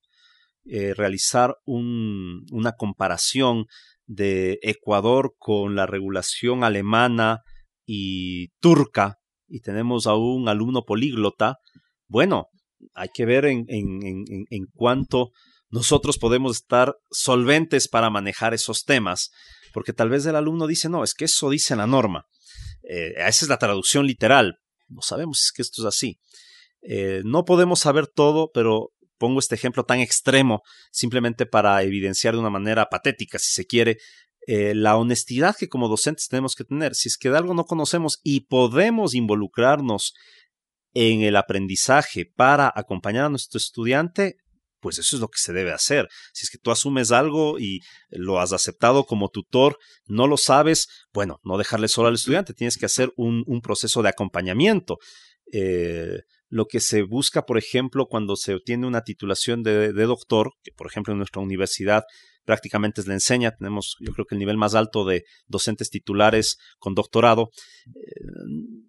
[0.64, 3.66] eh, realizar una comparación
[4.06, 7.42] de Ecuador con la regulación alemana
[7.86, 9.16] y turca,
[9.48, 11.56] y tenemos a un alumno políglota,
[12.08, 12.48] bueno,
[12.94, 15.30] hay que ver en, en, en, en cuánto
[15.70, 19.30] nosotros podemos estar solventes para manejar esos temas,
[19.72, 22.24] porque tal vez el alumno dice, no, es que eso dice la norma.
[22.88, 24.58] Eh, esa es la traducción literal.
[24.88, 26.18] No sabemos si es que esto es así.
[26.82, 32.40] Eh, no podemos saber todo, pero pongo este ejemplo tan extremo simplemente para evidenciar de
[32.40, 33.98] una manera patética, si se quiere,
[34.46, 36.94] eh, la honestidad que como docentes tenemos que tener.
[36.94, 40.14] Si es que de algo no conocemos y podemos involucrarnos
[40.94, 44.36] en el aprendizaje para acompañar a nuestro estudiante,
[44.80, 46.08] pues eso es lo que se debe hacer.
[46.32, 50.86] Si es que tú asumes algo y lo has aceptado como tutor, no lo sabes,
[51.12, 54.98] bueno, no dejarle solo al estudiante, tienes que hacer un, proceso de acompañamiento.
[55.52, 60.70] Eh, lo que se busca, por ejemplo, cuando se obtiene una titulación de, doctor, que
[60.72, 62.04] por ejemplo en nuestra universidad
[62.46, 66.56] prácticamente es la enseña, tenemos yo creo que el nivel más alto de docentes titulares
[66.78, 67.50] con doctorado,
[67.88, 67.90] eh,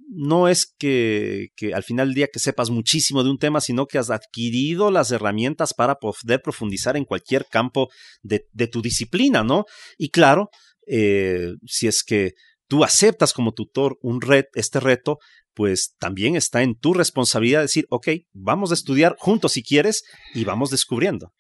[0.09, 3.97] no es que, al final del día que sepas muchísimo de un tema, sino que
[3.97, 7.89] has adquirido las herramientas para poder profundizar en cualquier campo
[8.21, 8.39] de,
[8.71, 9.65] tu disciplina, ¿no?
[9.97, 10.49] Y claro,
[10.87, 12.33] eh, si es que
[12.67, 14.21] tú aceptas como tutor un
[14.53, 15.17] este reto,
[15.53, 20.03] pues también está en tu responsabilidad decir, ok, vamos a estudiar juntos si quieres
[20.35, 21.31] y vamos descubriendo.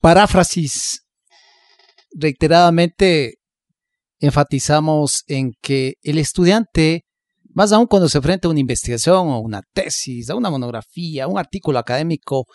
[0.00, 1.04] Paráfrasis,
[2.12, 3.38] reiteradamente
[4.18, 7.04] enfatizamos en que el estudiante,
[7.54, 11.28] más aún cuando se enfrenta a una investigación o una tesis, a una monografía, a
[11.28, 12.46] un artículo académico,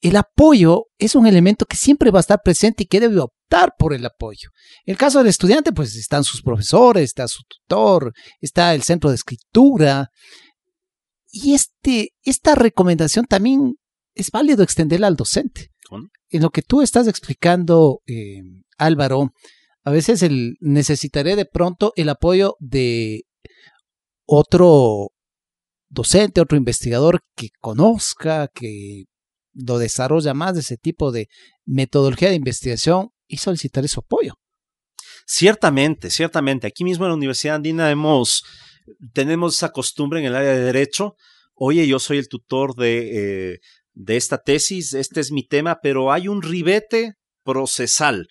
[0.00, 3.74] el apoyo es un elemento que siempre va a estar presente y que debe optar
[3.78, 4.48] por el apoyo.
[4.86, 9.10] En el caso del estudiante, pues están sus profesores, está su tutor, está el centro
[9.10, 10.08] de escritura.
[11.30, 13.74] Y este, esta recomendación también
[14.14, 15.70] es válido extenderla al docente.
[16.28, 18.42] En lo que tú estás explicando, eh,
[18.78, 19.32] Álvaro,
[19.82, 23.22] a veces el, necesitaré de pronto el apoyo de
[24.26, 25.08] otro
[25.88, 29.04] docente, otro investigador que conozca, que
[29.52, 31.28] lo desarrolla más de ese tipo de
[31.64, 34.34] metodología de investigación y solicitar su apoyo.
[35.26, 36.66] Ciertamente, ciertamente.
[36.66, 38.44] Aquí mismo en la Universidad Andina hemos,
[39.12, 41.16] tenemos esa costumbre en el área de derecho.
[41.54, 43.58] Oye, yo soy el tutor de, eh,
[44.02, 48.28] de esta tesis, este es mi tema, pero hay un ribete procesal.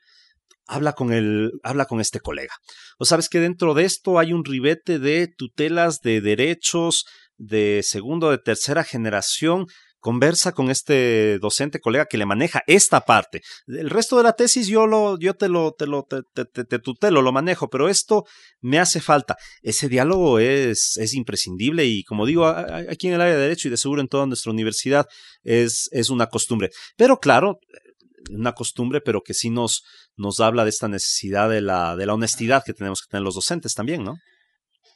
[0.68, 2.54] Habla con, el, habla con este colega.
[2.98, 7.06] O sabes que dentro de esto hay un ribete de tutelas de derechos
[7.38, 9.66] de segundo o de tercera generación
[10.00, 13.42] conversa con este docente colega que le maneja esta parte.
[13.68, 17.22] El resto de la tesis yo lo, yo te lo, te lo, te, te, tutelo,
[17.22, 18.26] lo manejo, pero esto
[18.62, 19.38] me hace falta.
[19.62, 23.72] Ese diálogo es, es imprescindible y como digo, aquí en el área de derecho y
[23.72, 25.06] de seguro en toda nuestra universidad
[25.44, 26.70] es, es una costumbre.
[26.98, 27.60] Pero claro,
[28.32, 29.84] una costumbre, pero que sí nos,
[30.16, 33.36] nos habla de esta necesidad de la, de la honestidad que tenemos que tener los
[33.36, 34.18] docentes también, ¿no?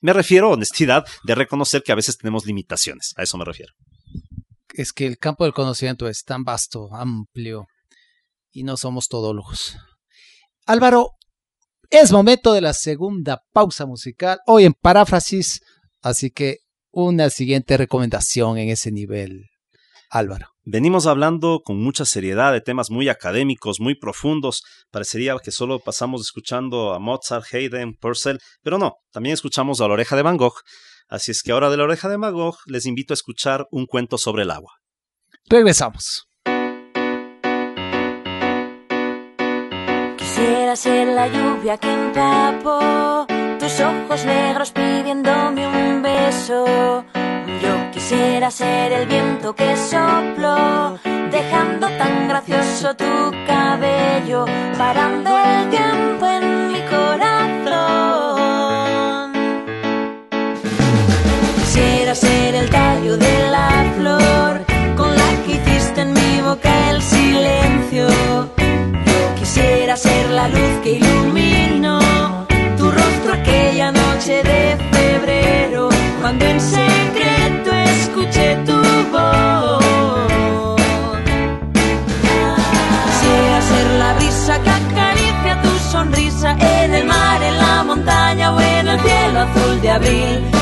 [0.02, 3.74] Me refiero a honestidad de reconocer que a veces tenemos limitaciones, a eso me refiero
[4.74, 7.68] es que el campo del conocimiento es tan vasto, amplio,
[8.52, 9.78] y no somos todólogos.
[10.66, 11.12] Álvaro,
[11.90, 15.62] es momento de la segunda pausa musical, hoy en paráfrasis,
[16.02, 16.58] así que
[16.92, 19.46] una siguiente recomendación en ese nivel,
[20.10, 20.48] Álvaro.
[20.66, 24.64] Venimos hablando con mucha seriedad de temas muy académicos, muy profundos.
[24.92, 29.94] Parecería que solo pasamos escuchando a Mozart, Haydn, Purcell, pero no, también escuchamos a la
[29.94, 30.62] oreja de Van Gogh.
[31.14, 34.18] Así es que ahora de la oreja de Magog les invito a escuchar un cuento
[34.18, 34.80] sobre el agua.
[35.48, 36.28] Regresamos.
[40.18, 43.28] Quisiera ser la lluvia que empapó
[43.60, 47.06] tus ojos negros pidiéndome un beso.
[47.62, 50.98] Yo quisiera ser el viento que sopló,
[51.30, 54.46] dejando tan gracioso tu cabello,
[54.80, 57.33] parando el tiempo en mi corazón.
[61.74, 64.64] Quisiera ser el tallo de la flor
[64.96, 68.08] con la que hiciste en mi boca el silencio.
[69.40, 71.98] Quisiera ser la luz que iluminó
[72.78, 75.90] tu rostro aquella noche de febrero
[76.22, 78.78] cuando en secreto escuché tu
[79.12, 80.80] voz.
[83.08, 88.62] Quisiera ser la brisa que acaricia tu sonrisa en el mar, en la montaña o
[88.62, 90.54] en el cielo azul de abril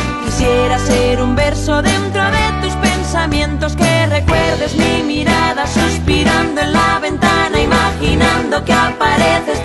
[0.42, 6.98] Quisiera ser un verso dentro de tus pensamientos que recuerdes mi mirada suspirando en la
[7.00, 9.64] ventana, imaginando que apareces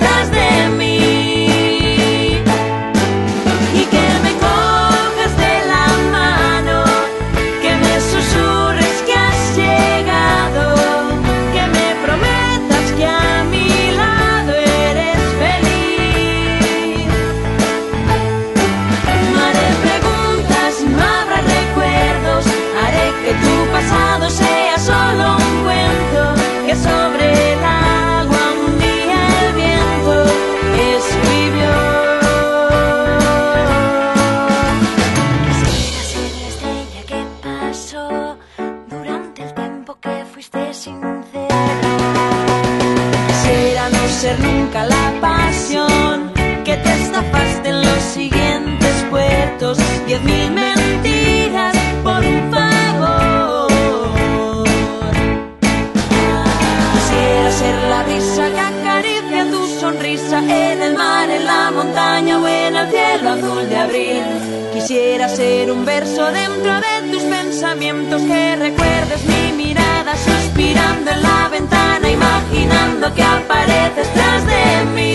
[65.37, 72.09] ser un verso dentro de tus pensamientos que recuerdes mi mirada suspirando en la ventana,
[72.09, 75.06] imaginando que apareces tras de mí.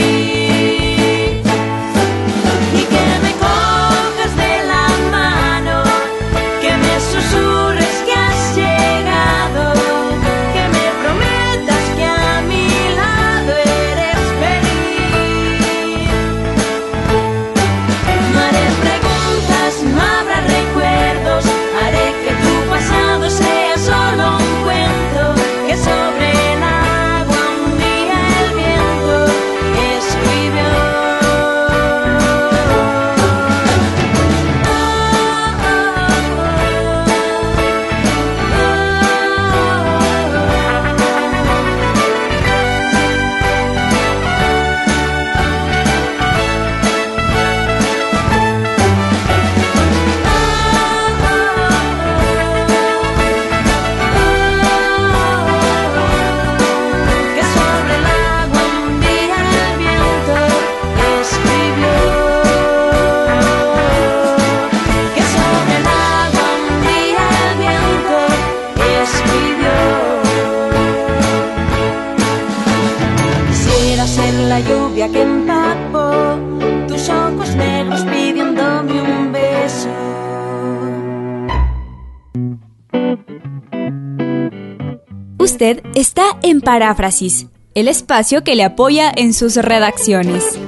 [86.62, 90.60] Paráfrasis, el espacio que le apoya en sus redacciones.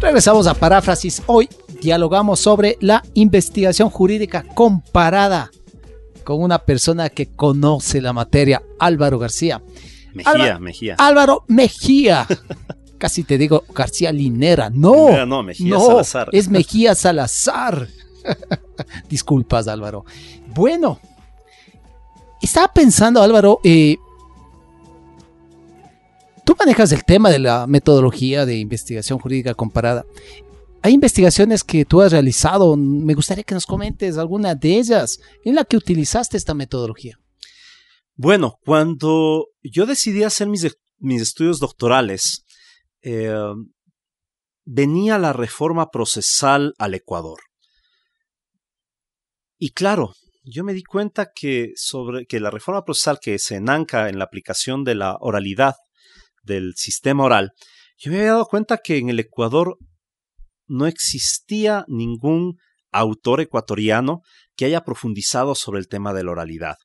[0.00, 1.22] Regresamos a Paráfrasis.
[1.26, 1.48] Hoy
[1.80, 5.50] dialogamos sobre la investigación jurídica comparada
[6.22, 9.62] con una persona que conoce la materia, Álvaro García.
[10.14, 10.94] Mejía, Álvaro- Mejía.
[10.98, 12.26] Álvaro Mejía.
[12.98, 14.70] Casi te digo García Linera.
[14.70, 15.06] No.
[15.06, 16.28] Linera no, Mejía Salazar.
[16.32, 17.88] Es Mejía Salazar.
[19.08, 20.04] Disculpas, Álvaro.
[20.54, 21.00] Bueno,
[22.40, 23.96] estaba pensando, Álvaro, eh,
[26.44, 30.04] tú manejas el tema de la metodología de investigación jurídica comparada.
[30.84, 32.76] Hay investigaciones que tú has realizado.
[32.76, 37.18] Me gustaría que nos comentes alguna de ellas en la que utilizaste esta metodología.
[38.14, 42.44] Bueno, cuando yo decidí hacer mis, mis estudios doctorales,
[43.00, 43.32] eh,
[44.64, 47.38] venía la reforma procesal al Ecuador.
[49.56, 54.08] Y claro, yo me di cuenta que sobre que la reforma procesal que se enanca
[54.08, 55.76] en la aplicación de la oralidad
[56.42, 57.52] del sistema oral,
[57.98, 59.78] yo me había dado cuenta que en el Ecuador
[60.66, 62.56] no existía ningún
[62.90, 64.20] autor ecuatoriano
[64.54, 66.76] que haya profundizado sobre el tema de la oralidad.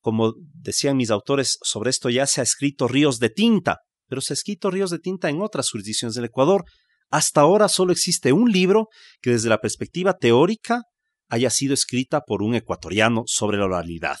[0.00, 3.78] Como decían mis autores, sobre esto ya se ha escrito ríos de tinta,
[4.08, 6.64] pero se ha escrito ríos de tinta en otras jurisdicciones del Ecuador.
[7.10, 8.88] Hasta ahora solo existe un libro
[9.20, 10.82] que desde la perspectiva teórica
[11.28, 14.18] haya sido escrita por un ecuatoriano sobre la oralidad.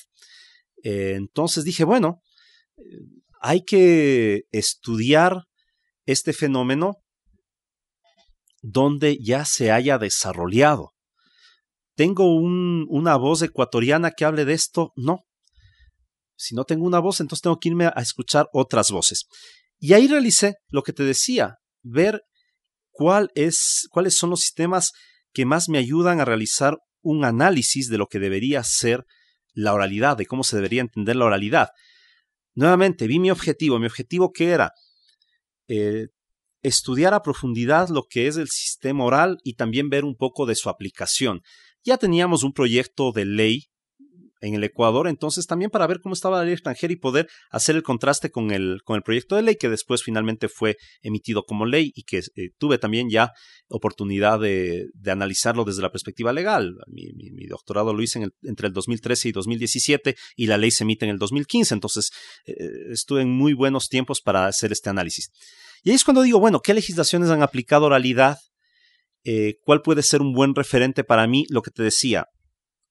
[0.82, 2.22] Eh, entonces dije, bueno,
[2.76, 2.82] eh,
[3.40, 5.42] hay que estudiar
[6.06, 7.01] este fenómeno
[8.62, 10.92] donde ya se haya desarrollado.
[11.94, 14.92] ¿Tengo un, una voz ecuatoriana que hable de esto?
[14.96, 15.24] No.
[16.36, 19.26] Si no tengo una voz, entonces tengo que irme a escuchar otras voces.
[19.78, 22.22] Y ahí realicé lo que te decía, ver
[22.90, 24.92] cuál es, cuáles son los sistemas
[25.32, 29.04] que más me ayudan a realizar un análisis de lo que debería ser
[29.54, 31.68] la oralidad, de cómo se debería entender la oralidad.
[32.54, 33.78] Nuevamente, vi mi objetivo.
[33.78, 34.72] Mi objetivo que era
[35.68, 36.08] eh,
[36.62, 40.54] estudiar a profundidad lo que es el sistema oral y también ver un poco de
[40.54, 41.42] su aplicación.
[41.84, 43.72] Ya teníamos un proyecto de ley
[44.42, 47.76] en el Ecuador, entonces también para ver cómo estaba la ley extranjera y poder hacer
[47.76, 51.64] el contraste con el, con el proyecto de ley que después finalmente fue emitido como
[51.64, 53.30] ley y que eh, tuve también ya
[53.68, 56.74] oportunidad de, de, analizarlo desde la perspectiva legal.
[56.88, 60.72] Mi, mi, doctorado lo hice en el, entre el 2013 y 2017 y la ley
[60.72, 62.10] se emite en el 2015, entonces
[62.46, 62.54] eh,
[62.90, 65.30] estuve en muy buenos tiempos para hacer este análisis.
[65.82, 68.38] Y ahí es cuando digo, bueno, ¿qué legislaciones han aplicado oralidad?
[69.24, 71.44] Eh, ¿Cuál puede ser un buen referente para mí?
[71.48, 72.26] Lo que te decía,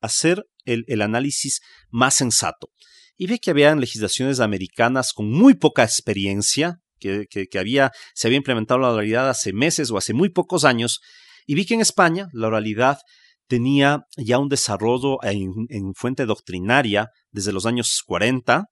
[0.01, 2.69] hacer el, análisis más sensato.
[3.15, 8.37] Y vi que había legislaciones americanas con muy poca experiencia, que, que, había, se había
[8.37, 10.99] implementado la oralidad hace meses o hace muy pocos años,
[11.47, 12.99] y vi que en España la oralidad
[13.47, 18.65] tenía ya un desarrollo en, en fuente doctrinaria desde los años 40,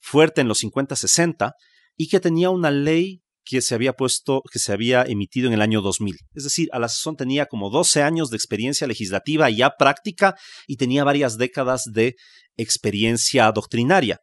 [0.00, 1.52] fuerte en los 50-60,
[1.96, 5.62] y que tenía una ley que se había puesto, que se había emitido en el
[5.62, 6.16] año 2000.
[6.34, 10.36] Es decir, a la sazón tenía como 12 años de experiencia legislativa ya práctica
[10.66, 12.16] y tenía varias décadas de
[12.56, 14.18] experiencia doctrinaria.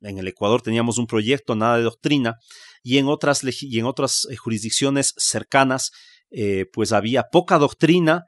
[0.00, 2.36] En el Ecuador teníamos un proyecto, nada de doctrina,
[2.82, 5.90] y en otras, y en otras jurisdicciones cercanas,
[6.30, 8.24] eh, pues había poca doctrina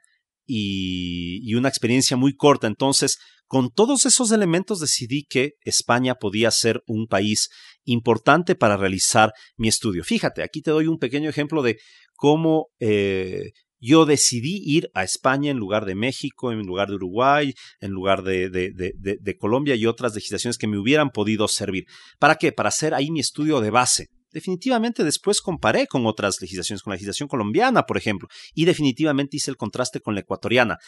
[0.46, 2.66] y, una experiencia muy corta.
[2.66, 7.48] Entonces, con todos esos elementos decidí que España podía ser un país
[7.84, 10.02] importante para realizar mi estudio.
[10.02, 11.78] Fíjate, aquí te doy un pequeño ejemplo de
[12.16, 17.52] cómo eh, yo decidí ir a España en lugar de México, en lugar de Uruguay,
[17.80, 21.84] en lugar de, de, Colombia y otras legislaciones que me hubieran podido servir.
[22.18, 22.50] ¿Para qué?
[22.50, 24.08] Para hacer ahí mi estudio de base.
[24.34, 29.52] Definitivamente después comparé con otras legislaciones, con la legislación colombiana, por ejemplo, y definitivamente hice
[29.52, 30.78] el contraste con la ecuatoriana.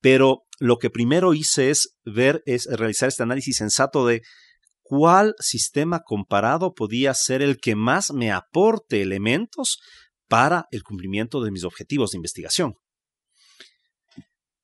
[0.00, 4.22] Pero lo que primero hice es ver, es realizar este análisis sensato de
[4.80, 9.80] cuál sistema comparado podía ser el que más me aporte elementos
[10.26, 12.74] para el cumplimiento de mis objetivos de investigación.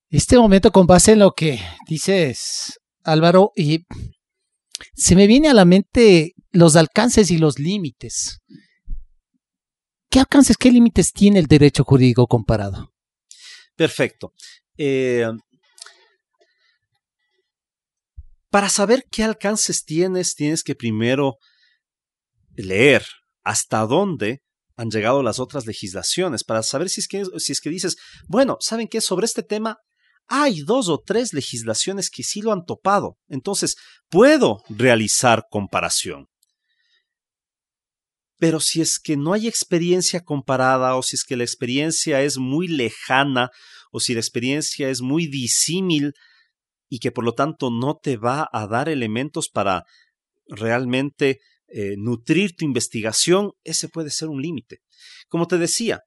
[0.09, 3.85] Este momento, con base en lo que dices, Álvaro, y
[4.95, 8.41] se me viene a la mente los alcances y los límites.
[10.11, 12.93] ¿Qué alcances, qué límites tiene el derecho jurídico comparado?
[13.77, 14.33] Perfecto.
[14.77, 15.27] Eh,
[18.51, 21.37] para saber qué alcances tienes, tienes que primero
[22.57, 23.07] leer
[23.45, 24.43] hasta dónde
[24.77, 27.97] han llegado las otras legislaciones para saber si es que, si es que dices,
[28.27, 29.01] bueno, ¿saben qué?
[29.01, 29.79] Sobre este tema
[30.27, 33.19] hay dos o tres legislaciones que sí lo han topado.
[33.29, 33.77] Entonces,
[34.09, 36.30] puedo realizar comparación.
[38.41, 42.39] Pero si es que no hay experiencia comparada o si es que la experiencia es
[42.39, 43.51] muy lejana
[43.93, 46.15] o si la experiencia es muy disímil
[46.89, 49.85] y que por lo tanto no te va a dar elementos para
[50.49, 51.39] realmente
[51.69, 54.79] eh, nutrir tu investigación, ese puede ser un límite.
[55.29, 56.01] Como te decía,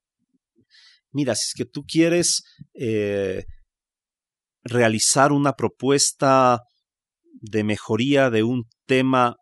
[1.11, 2.41] mira, si es que tú quieres
[2.73, 3.45] eh,
[4.63, 6.61] realizar una propuesta
[7.31, 9.35] de mejoría de un tema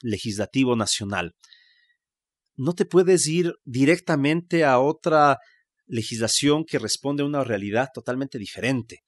[0.00, 1.34] legislativo nacional.
[2.56, 5.38] No te puedes ir directamente a otra
[5.86, 9.00] legislación que responde a una realidad totalmente diferente.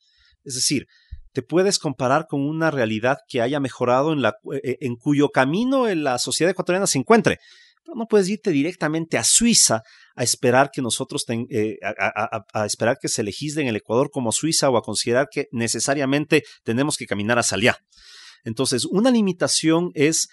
[0.44, 0.86] Es decir,
[1.32, 5.92] te puedes comparar con una realidad que haya mejorado en, la, eh, en cuyo camino
[5.94, 7.38] la sociedad ecuatoriana se encuentre.
[7.84, 9.82] Pero no puedes irte directamente a Suiza
[10.14, 14.70] a esperar que nosotros, eh, a, esperar que se legisle en el Ecuador como Suiza
[14.70, 17.78] o a considerar que necesariamente tenemos que caminar hacia allá.
[18.44, 20.28] Entonces, una limitación es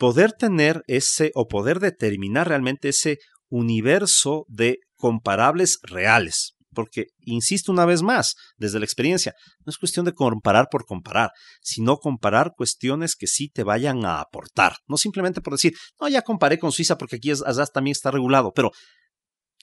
[0.00, 3.18] poder tener ese o poder determinar realmente ese
[3.50, 6.54] universo de comparables reales.
[6.72, 9.34] Porque, insisto una vez más, desde la experiencia,
[9.66, 14.20] no es cuestión de comparar por comparar, sino comparar cuestiones que sí te vayan a
[14.20, 14.76] aportar.
[14.88, 18.52] No simplemente por decir, no, ya comparé con Suiza porque aquí allá también está regulado,
[18.54, 18.70] pero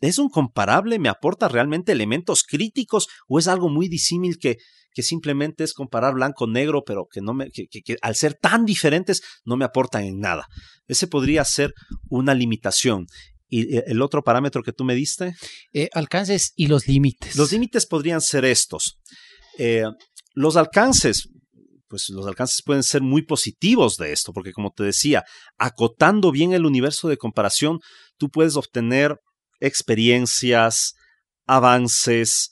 [0.02, 1.00] ¿es un comparable?
[1.00, 4.58] ¿Me aporta realmente elementos críticos o es algo muy disímil que,
[4.98, 9.22] que simplemente es comparar blanco-negro, pero que, no me, que, que, al ser tan diferentes
[9.45, 10.48] no me aportan en nada?
[10.88, 11.76] Ese podría ser
[12.10, 13.06] una limitación.
[13.48, 15.36] ¿Y eh, el otro parámetro que tú me diste?
[15.72, 17.36] Eh, alcances y los límites.
[17.36, 18.98] Los límites podrían ser estos.
[19.60, 19.84] Eh,
[20.34, 21.30] los alcances,
[21.88, 25.26] pues los alcances pueden ser muy positivos de esto, porque como te decía,
[25.60, 27.82] acotando bien el universo de comparación,
[28.18, 29.20] tú puedes obtener
[29.60, 30.95] experiencias,
[31.45, 32.50] avances,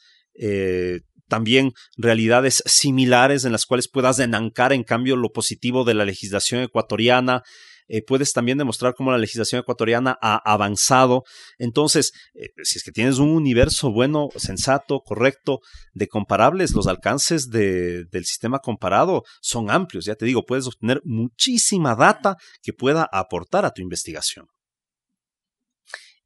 [1.28, 6.61] también realidades similares en las cuales puedas enancar en cambio lo positivo de la legislación
[6.61, 7.43] ecuatoriana,
[7.88, 11.23] eh, puedes también demostrar cómo la legislación ecuatoriana ha avanzado.
[11.59, 15.59] Entonces, eh, si es que tienes un universo bueno, sensato, correcto,
[15.93, 20.05] de comparables, los alcances de, del sistema comparado son amplios.
[20.05, 24.47] Ya te digo, puedes obtener muchísima data que pueda aportar a tu investigación.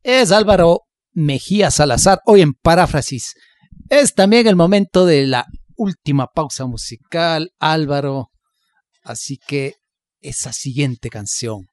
[0.02, 3.34] Es Álvaro Mejía Salazar, hoy en paráfrasis.
[3.88, 8.30] Es también el momento de la última pausa musical, Álvaro.
[9.04, 9.76] Así que
[10.22, 11.68] esa siguiente canción?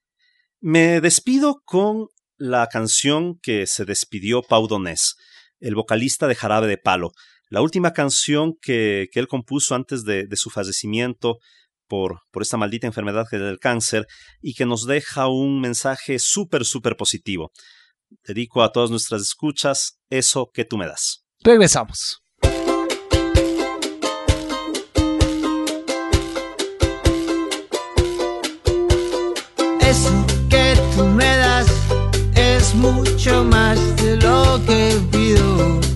[0.61, 2.07] Me despido con
[2.39, 5.17] la canción que se despidió Pau Donés,
[5.61, 7.13] el vocalista de Jarabe de Palo.
[7.49, 11.39] La última canción que, que él compuso antes de, su fallecimiento
[11.87, 14.07] por, por, esta maldita enfermedad que es el cáncer
[14.41, 17.53] y que nos deja un mensaje súper, súper positivo.
[18.27, 21.26] Dedico a todas nuestras escuchas eso que tú me das.
[21.45, 22.23] Regresamos.
[29.81, 31.67] Eso que tú me das
[32.35, 35.96] es mucho más de lo que pido.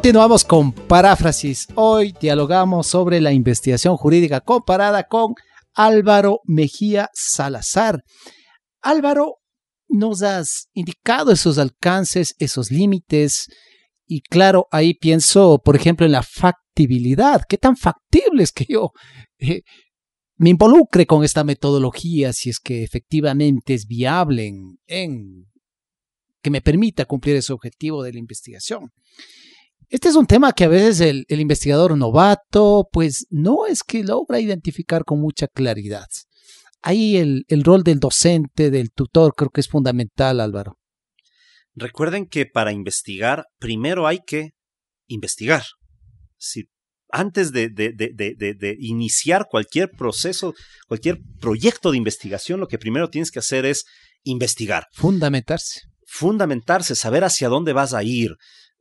[0.00, 1.68] Continuamos con paráfrasis.
[1.74, 5.34] Hoy dialogamos sobre la investigación jurídica comparada con
[5.74, 8.02] Álvaro Mejía Salazar.
[8.80, 9.40] Álvaro,
[9.88, 13.48] nos has indicado esos alcances, esos límites,
[14.06, 17.42] y claro, ahí pienso, por ejemplo, en la factibilidad.
[17.46, 18.92] ¿Qué tan factible es que yo
[19.36, 19.64] eh,
[20.36, 25.44] me involucre con esta metodología si es que efectivamente es viable en, en
[26.40, 28.92] que me permita cumplir ese objetivo de la investigación?
[29.90, 34.04] Este es un tema que a veces el, el, investigador novato, pues no es que
[34.04, 36.06] logra identificar con mucha claridad.
[36.80, 40.76] Ahí el, el rol del docente, del tutor, creo que es fundamental, Álvaro.
[41.74, 44.50] Recuerden que para investigar, primero hay que
[45.08, 45.64] investigar.
[46.38, 46.68] Si
[47.10, 48.14] antes de, de, de,
[48.54, 50.54] de, iniciar cualquier proceso,
[50.86, 53.84] cualquier proyecto de investigación, lo que primero tienes que hacer es
[54.22, 54.86] investigar.
[54.92, 55.80] Fundamentarse.
[56.06, 58.36] Fundamentarse, saber hacia dónde vas a ir.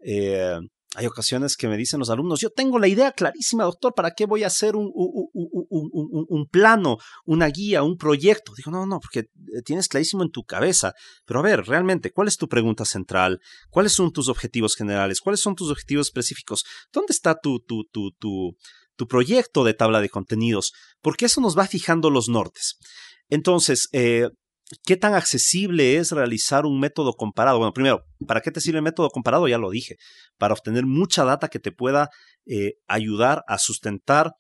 [0.05, 0.59] Eh,
[0.95, 4.25] hay ocasiones que me dicen los alumnos, yo tengo la idea clarísima, doctor, ¿para qué
[4.25, 8.53] voy a hacer un, un, un, un, plano, una guía, un proyecto?
[8.57, 10.93] Digo, no, no, porque eh, tienes clarísimo en tu cabeza.
[11.25, 13.39] Pero a ver, realmente, ¿cuál es tu pregunta central?
[13.69, 15.21] ¿Cuáles son tus objetivos generales?
[15.21, 16.63] ¿Cuáles son tus objetivos específicos?
[16.91, 20.73] ¿Dónde está tu, tu, tu, tu, proyecto de tabla de contenidos?
[21.01, 22.77] Porque eso nos va fijando los nortes.
[23.29, 24.29] Entonces, eh,
[24.85, 27.57] ¿Qué tan accesible es realizar un método comparado?
[27.57, 29.47] Bueno, primero, ¿para qué te sirve el método comparado?
[29.47, 29.95] Ya lo dije,
[30.37, 32.09] para obtener mucha data que te pueda
[32.45, 34.33] eh, ayudar a sustentar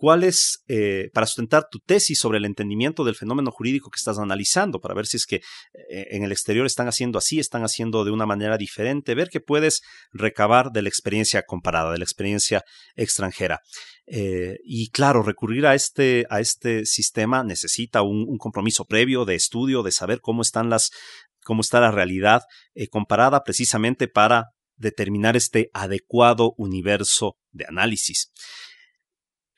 [0.00, 4.18] cuál es, eh, para sustentar tu tesis sobre el entendimiento del fenómeno jurídico que estás
[4.18, 8.02] analizando, para ver si es que eh, en el exterior están haciendo así, están haciendo
[8.02, 12.64] de una manera diferente, ver qué puedes recabar de la experiencia comparada, de la experiencia
[12.96, 13.60] extranjera.
[14.06, 19.34] Eh, y claro, recurrir a este, a este sistema necesita un, un, compromiso previo de
[19.34, 20.92] estudio, de saber cómo están las,
[21.44, 22.40] cómo está la realidad
[22.90, 24.46] comparada precisamente para
[24.76, 28.32] determinar este adecuado universo de análisis.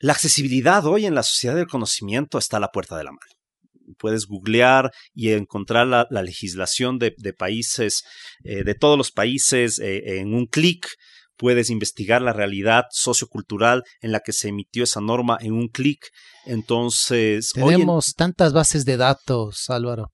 [0.03, 3.95] La accesibilidad hoy en la sociedad del conocimiento está a la puerta de la mano.
[3.97, 8.03] Puedes googlear y encontrar la, la legislación de, de países,
[8.43, 10.89] eh, de todos los países, eh, en un clic.
[11.37, 16.09] Puedes investigar la realidad sociocultural en la que se emitió esa norma en un clic.
[16.45, 17.51] Entonces.
[17.53, 20.11] Tenemos en, tantas bases de datos, Álvaro.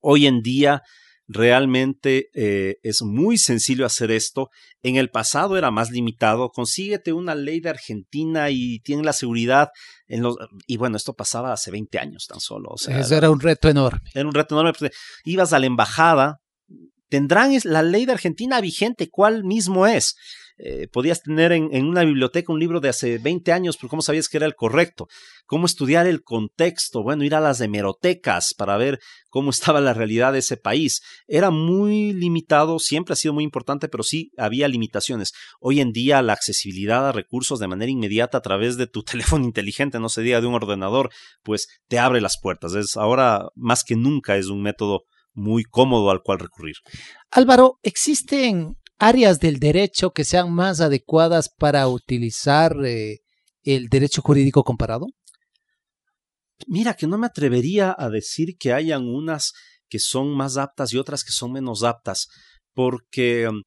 [0.00, 0.80] Hoy en día
[1.28, 4.50] Realmente eh, es muy sencillo hacer esto.
[4.82, 6.50] En el pasado era más limitado.
[6.50, 9.70] Consíguete una ley de Argentina y tiene la seguridad
[10.06, 10.36] en los...
[10.66, 12.70] Y bueno, esto pasaba hace 20 años tan solo.
[12.70, 14.08] O sea, Eso era un reto enorme.
[14.14, 14.72] Era un reto enorme.
[14.78, 14.92] Pues,
[15.24, 16.40] ibas a la embajada,
[17.08, 20.14] tendrán la ley de Argentina vigente, ¿cuál mismo es?
[20.58, 24.28] Eh, podías tener en, una biblioteca un libro de hace 20 años, pero ¿cómo sabías
[24.28, 25.06] que era el correcto?
[25.44, 27.02] ¿Cómo estudiar el contexto?
[27.02, 28.98] Bueno, ir a las hemerotecas para ver
[29.28, 31.02] cómo estaba la realidad de ese país.
[31.26, 35.32] Era muy limitado, siempre ha sido muy importante, pero sí había limitaciones.
[35.60, 39.44] Hoy en día la accesibilidad a recursos de manera inmediata a través de tu teléfono
[39.44, 41.10] inteligente, no se diga de un ordenador,
[41.42, 42.74] pues te abre las puertas.
[42.74, 45.02] Es ahora más que nunca es un método
[45.34, 46.76] muy cómodo al cual recurrir.
[47.30, 53.20] Álvaro, ¿existen áreas del derecho que sean más adecuadas para utilizar eh,
[53.62, 55.06] el derecho jurídico comparado?
[56.66, 59.52] Mira, que no me atrevería a decir que hayan unas
[59.88, 62.28] que son más aptas y otras que son menos aptas,
[62.72, 63.62] porque um,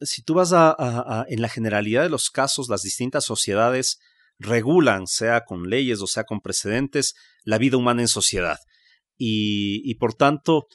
[0.00, 3.98] si tú vas a, a, a, en la generalidad de los casos, las distintas sociedades
[4.38, 7.14] regulan, sea con leyes o sea con precedentes,
[7.44, 8.58] la vida humana en sociedad.
[9.18, 10.66] Y, y por tanto,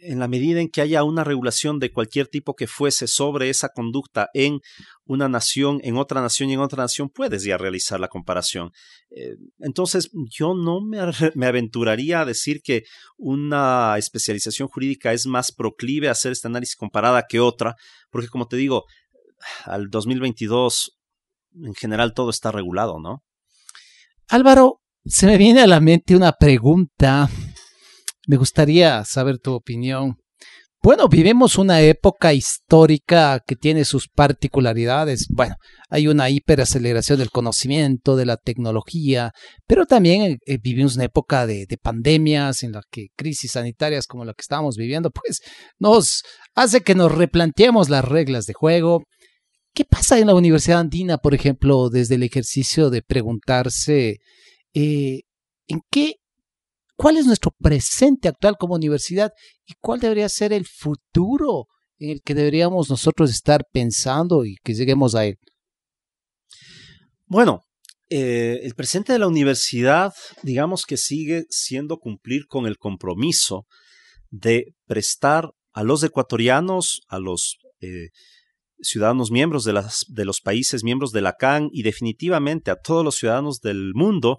[0.00, 3.68] en la medida en que haya una regulación de cualquier tipo que fuese sobre esa
[3.68, 4.60] conducta en
[5.04, 8.72] una nación, en otra nación y en otra nación, puedes ya realizar la comparación.
[9.10, 10.98] Eh, entonces, yo no me,
[11.46, 12.84] aventuraría a decir que
[13.16, 17.74] una especialización jurídica es más proclive a hacer este análisis comparada que otra,
[18.10, 18.84] porque como te digo,
[19.64, 20.98] al 2022
[21.62, 23.22] en general todo está regulado, ¿no?
[24.28, 27.30] Álvaro, se me viene a la mente una pregunta
[28.26, 30.16] me gustaría saber tu opinión.
[30.82, 35.26] Bueno, vivimos una época histórica que tiene sus particularidades.
[35.30, 35.56] Bueno,
[35.88, 39.32] hay una hiperaceleración del conocimiento, de la tecnología,
[39.66, 44.24] pero también eh, vivimos una época de, de, pandemias en la que crisis sanitarias como
[44.24, 45.40] la que estamos viviendo, pues
[45.80, 46.22] nos
[46.54, 49.02] hace que nos replanteemos las reglas de juego.
[49.74, 54.18] ¿Qué pasa en la Universidad Andina, por ejemplo, desde el ejercicio de preguntarse
[54.72, 55.22] eh,
[55.66, 56.16] en qué
[56.96, 59.30] cuál es nuestro presente actual como universidad
[59.66, 61.66] y cuál debería ser el futuro
[61.98, 65.36] en el que deberíamos nosotros estar pensando y que lleguemos a él?
[67.26, 67.62] Bueno,
[68.08, 73.66] eh, el presente de la universidad, digamos que sigue siendo cumplir con el compromiso
[74.30, 78.08] de prestar a los ecuatorianos, a los eh,
[78.80, 83.60] ciudadanos miembros de, los países miembros de la CAN y definitivamente a todos los ciudadanos
[83.60, 84.38] del mundo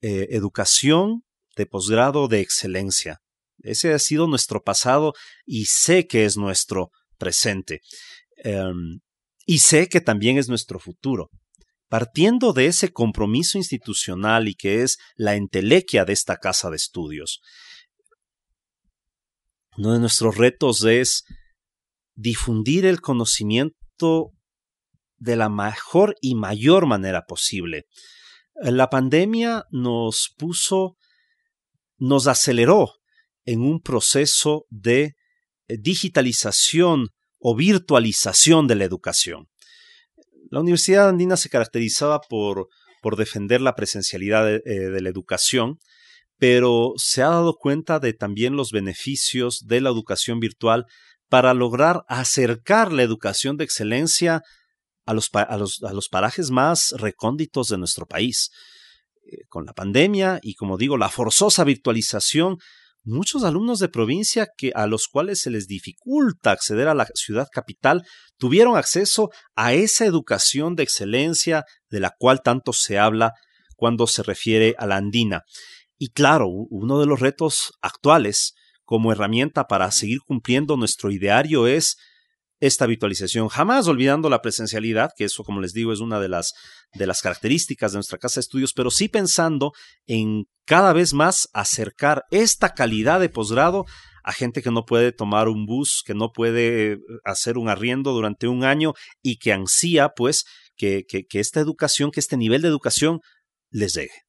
[0.00, 1.22] eh, educación
[1.56, 3.18] de posgrado de excelencia.
[3.58, 7.80] Ese ha sido nuestro pasado y sé que es nuestro presente.
[8.36, 9.00] Em,
[9.46, 11.30] y sé que también es nuestro futuro.
[11.88, 17.40] Partiendo de ese compromiso institucional y que es la entelequia de esta casa de estudios,
[19.76, 21.24] uno de nuestros retos es
[22.14, 24.32] difundir el conocimiento
[25.16, 27.86] de la mejor y mayor manera posible.
[28.54, 30.96] La pandemia nos puso,
[32.02, 32.94] nos aceleró
[33.44, 35.14] en un proceso de
[35.68, 39.46] digitalización o virtualización de la educación.
[40.50, 42.66] La Universidad Andina se caracterizaba por,
[43.02, 45.78] por defender la presencialidad de, eh, de la educación,
[46.38, 50.86] pero se ha dado cuenta de también los beneficios de la educación virtual
[51.28, 54.42] para lograr acercar la educación de excelencia
[55.06, 58.50] a los, a los, a los parajes más recónditos de nuestro país.
[59.24, 62.58] Eh, con la pandemia y, como digo, la forzosa virtualización,
[63.04, 67.46] muchos alumnos de provincia que a los cuales se les dificulta acceder a la ciudad
[67.52, 68.02] capital
[68.36, 73.32] tuvieron acceso a esa educación de excelencia de la cual tanto se habla
[73.76, 75.42] cuando se refiere a la andina.
[75.98, 78.54] Y claro, uno de los retos actuales
[78.84, 81.96] como herramienta para seguir cumpliendo nuestro ideario es
[82.62, 86.52] esta virtualización, jamás olvidando la presencialidad, que eso, como les digo, es una de las,
[86.94, 89.72] de las características de nuestra casa de estudios, pero sí pensando
[90.06, 93.84] en cada vez más acercar esta calidad de posgrado
[94.22, 98.46] a gente que no puede tomar un bus, que no puede hacer un arriendo durante
[98.46, 100.44] un año y que ansía, pues,
[100.76, 103.18] que, que, que esta educación, que este nivel de educación
[103.70, 104.22] les llegue.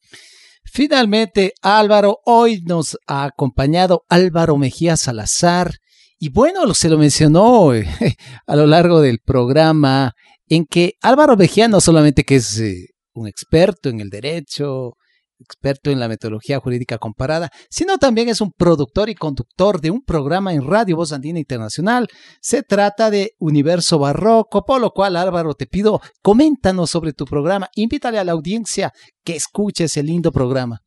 [0.66, 5.76] Finalmente, Álvaro, hoy nos ha acompañado Álvaro Mejía Salazar.
[6.24, 7.86] Y bueno, se lo mencionó eh,
[8.48, 10.14] a lo largo del programa,
[10.48, 14.94] en que Álvaro Mejía no solamente que es eh, un experto en el derecho,
[15.38, 20.02] experto en la metodología jurídica comparada, sino también es un productor y conductor de un
[20.02, 22.08] programa en Radio Voz Andina Internacional.
[22.40, 27.68] Se trata de Universo Barroco, por lo cual Álvaro te pido, coméntanos sobre tu programa,
[27.76, 28.94] invítale a la audiencia
[29.26, 30.83] que escuche ese lindo programa.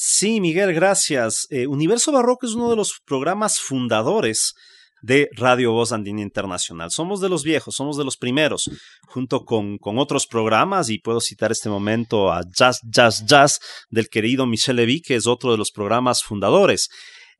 [0.00, 1.48] Sí, Miguel, gracias.
[1.50, 4.54] Eh, Universo Barroco es uno de los programas fundadores
[5.02, 6.92] de Radio Voz Andina Internacional.
[6.92, 8.70] Somos de los viejos, somos de los primeros,
[9.08, 13.58] junto con, con otros programas, y puedo citar este momento a Jazz, Jazz, Jazz
[13.90, 16.90] del querido Michel Levy, que es otro de los programas fundadores.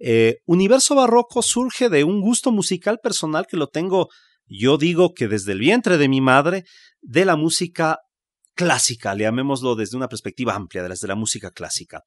[0.01, 4.09] Eh, Universo Barroco surge de un gusto musical personal que lo tengo,
[4.49, 6.65] yo digo que desde el vientre de mi madre,
[7.03, 7.99] de la música
[8.57, 12.03] clásica, le llamémoslo desde una perspectiva amplia, desde la música clásica.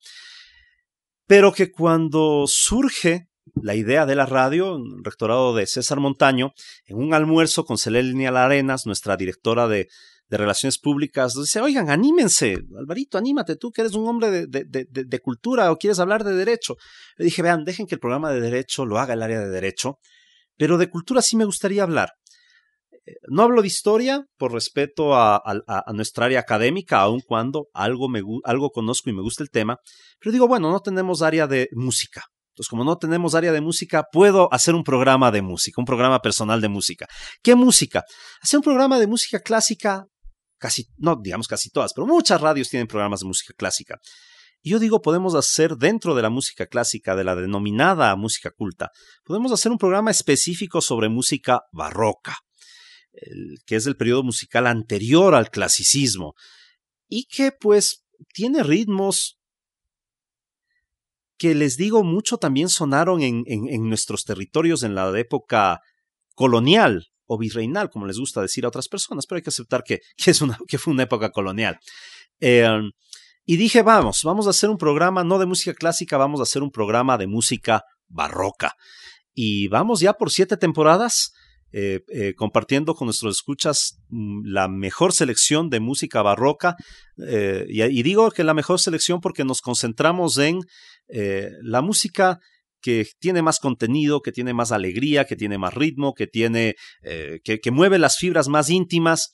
[1.32, 6.52] Pero que cuando surge la idea de la radio, un rectorado de César Montaño,
[6.86, 9.88] en un almuerzo con Celenia Arenas, nuestra directora de,
[10.30, 15.72] Relaciones Públicas, dice, oigan, anímense, Alvarito, anímate, tú que eres un hombre de, de, cultura
[15.72, 16.76] o quieres hablar de derecho.
[17.16, 20.00] Le dije, vean, dejen que el programa de derecho lo haga el área de derecho,
[20.58, 22.12] pero de cultura sí me gustaría hablar.
[23.30, 25.42] No hablo de historia por respeto a
[25.94, 29.78] nuestra área académica, aun cuando algo, me, algo conozco y me gusta el tema,
[30.20, 34.04] pero digo, bueno, no tenemos área de música, entonces, como no tenemos área de música,
[34.12, 37.08] puedo hacer un programa de música, un programa personal de música.
[37.42, 38.04] ¿Qué música?
[38.42, 40.06] Hacer un programa de música clásica,
[40.60, 44.00] casi, no digamos casi todas, pero muchas radios tienen programas de música clásica.
[44.62, 48.90] Y yo digo, podemos hacer dentro de la música clásica, de la denominada música culta,
[49.24, 52.36] podemos hacer un programa específico sobre música barroca,
[53.66, 56.34] que es el periodo musical anterior al clasicismo,
[57.08, 59.38] y que pues tiene ritmos
[61.38, 65.82] que les digo mucho también sonaron en, en, nuestros territorios en la época
[66.36, 70.02] colonial o virreinal, como les gusta decir a otras personas, pero hay que aceptar que,
[70.18, 71.80] que, es una, que fue una época colonial.
[72.40, 72.70] Eh,
[73.44, 76.62] y dije, vamos, vamos a hacer un programa no de música clásica, vamos a hacer
[76.62, 78.76] un programa de música barroca.
[79.34, 81.34] Y vamos ya por siete temporadas.
[81.74, 86.76] Eh, eh, compartiendo con nuestros escuchas mm, la mejor selección de música barroca.
[87.26, 90.60] Eh, y, digo que la mejor selección porque nos concentramos en
[91.08, 92.40] eh, la música
[92.82, 97.60] que tiene más contenido, que tiene más alegría, que tiene más ritmo, que tiene, que,
[97.60, 99.32] que, mueve las fibras más íntimas.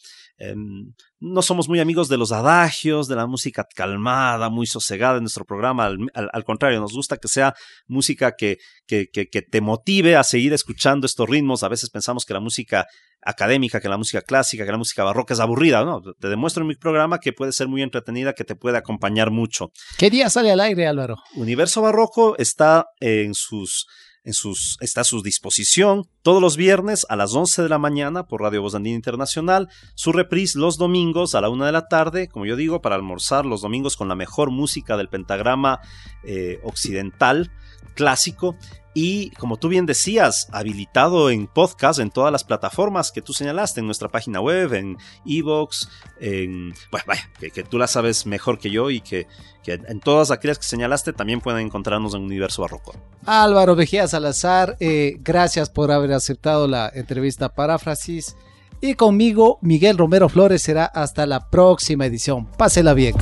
[1.19, 5.45] No somos muy amigos de los adagios, de la música calmada, muy sosegada en nuestro
[5.45, 5.85] programa.
[5.85, 7.55] Al, al, al contrario, nos gusta que sea
[7.87, 11.63] música que, que, que, te motive a seguir escuchando estos ritmos.
[11.63, 12.85] A veces pensamos que la música
[13.23, 15.83] académica, que la música clásica, que la música barroca es aburrida.
[15.83, 19.31] No, te demuestro en mi programa que puede ser muy entretenida, que te puede acompañar
[19.31, 19.71] mucho.
[19.97, 21.15] ¿Qué día sale al aire, Álvaro?
[21.35, 23.87] Universo Barroco está en sus
[24.27, 28.27] en sus, está a su disposición todos los viernes a las 11 de la mañana
[28.27, 32.27] por Radio Voz Andina Internacional, su reprise los domingos a la 1 de la tarde,
[32.27, 35.79] como yo digo, para almorzar los domingos con la mejor música del pentagrama
[36.25, 37.51] eh, occidental
[37.95, 38.57] clásico
[38.99, 43.79] y como tú bien decías, habilitado en podcast en todas las plataformas que tú señalaste,
[43.79, 45.87] en nuestra página web, en Evox,
[46.19, 46.73] en...
[46.89, 49.27] Bueno, vaya, que, tú la sabes mejor que yo y que,
[49.67, 52.95] en todas aquellas que señalaste también pueden encontrarnos en Universo Barroco.
[53.27, 58.35] Álvaro Vejía Salazar, eh, gracias por haber aceptado la entrevista Paráfrasis.
[58.81, 62.47] Y conmigo, Miguel Romero Flores, será hasta la próxima edición.
[62.57, 63.13] Pásela bien.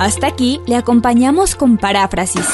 [0.00, 2.48] Hasta aquí le acompañamos con Paráfrasis.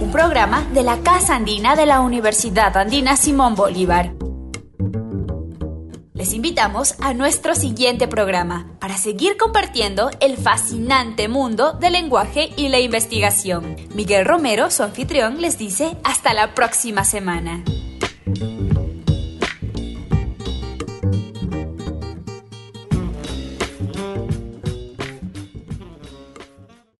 [0.00, 4.14] Un programa de la Casa Andina de la Universidad Andina Simón Bolívar.
[6.14, 12.70] Les invitamos a nuestro siguiente programa para seguir compartiendo el fascinante mundo del lenguaje y
[12.70, 13.76] la investigación.
[13.94, 17.62] Miguel Romero, su anfitrión, les dice hasta la próxima semana.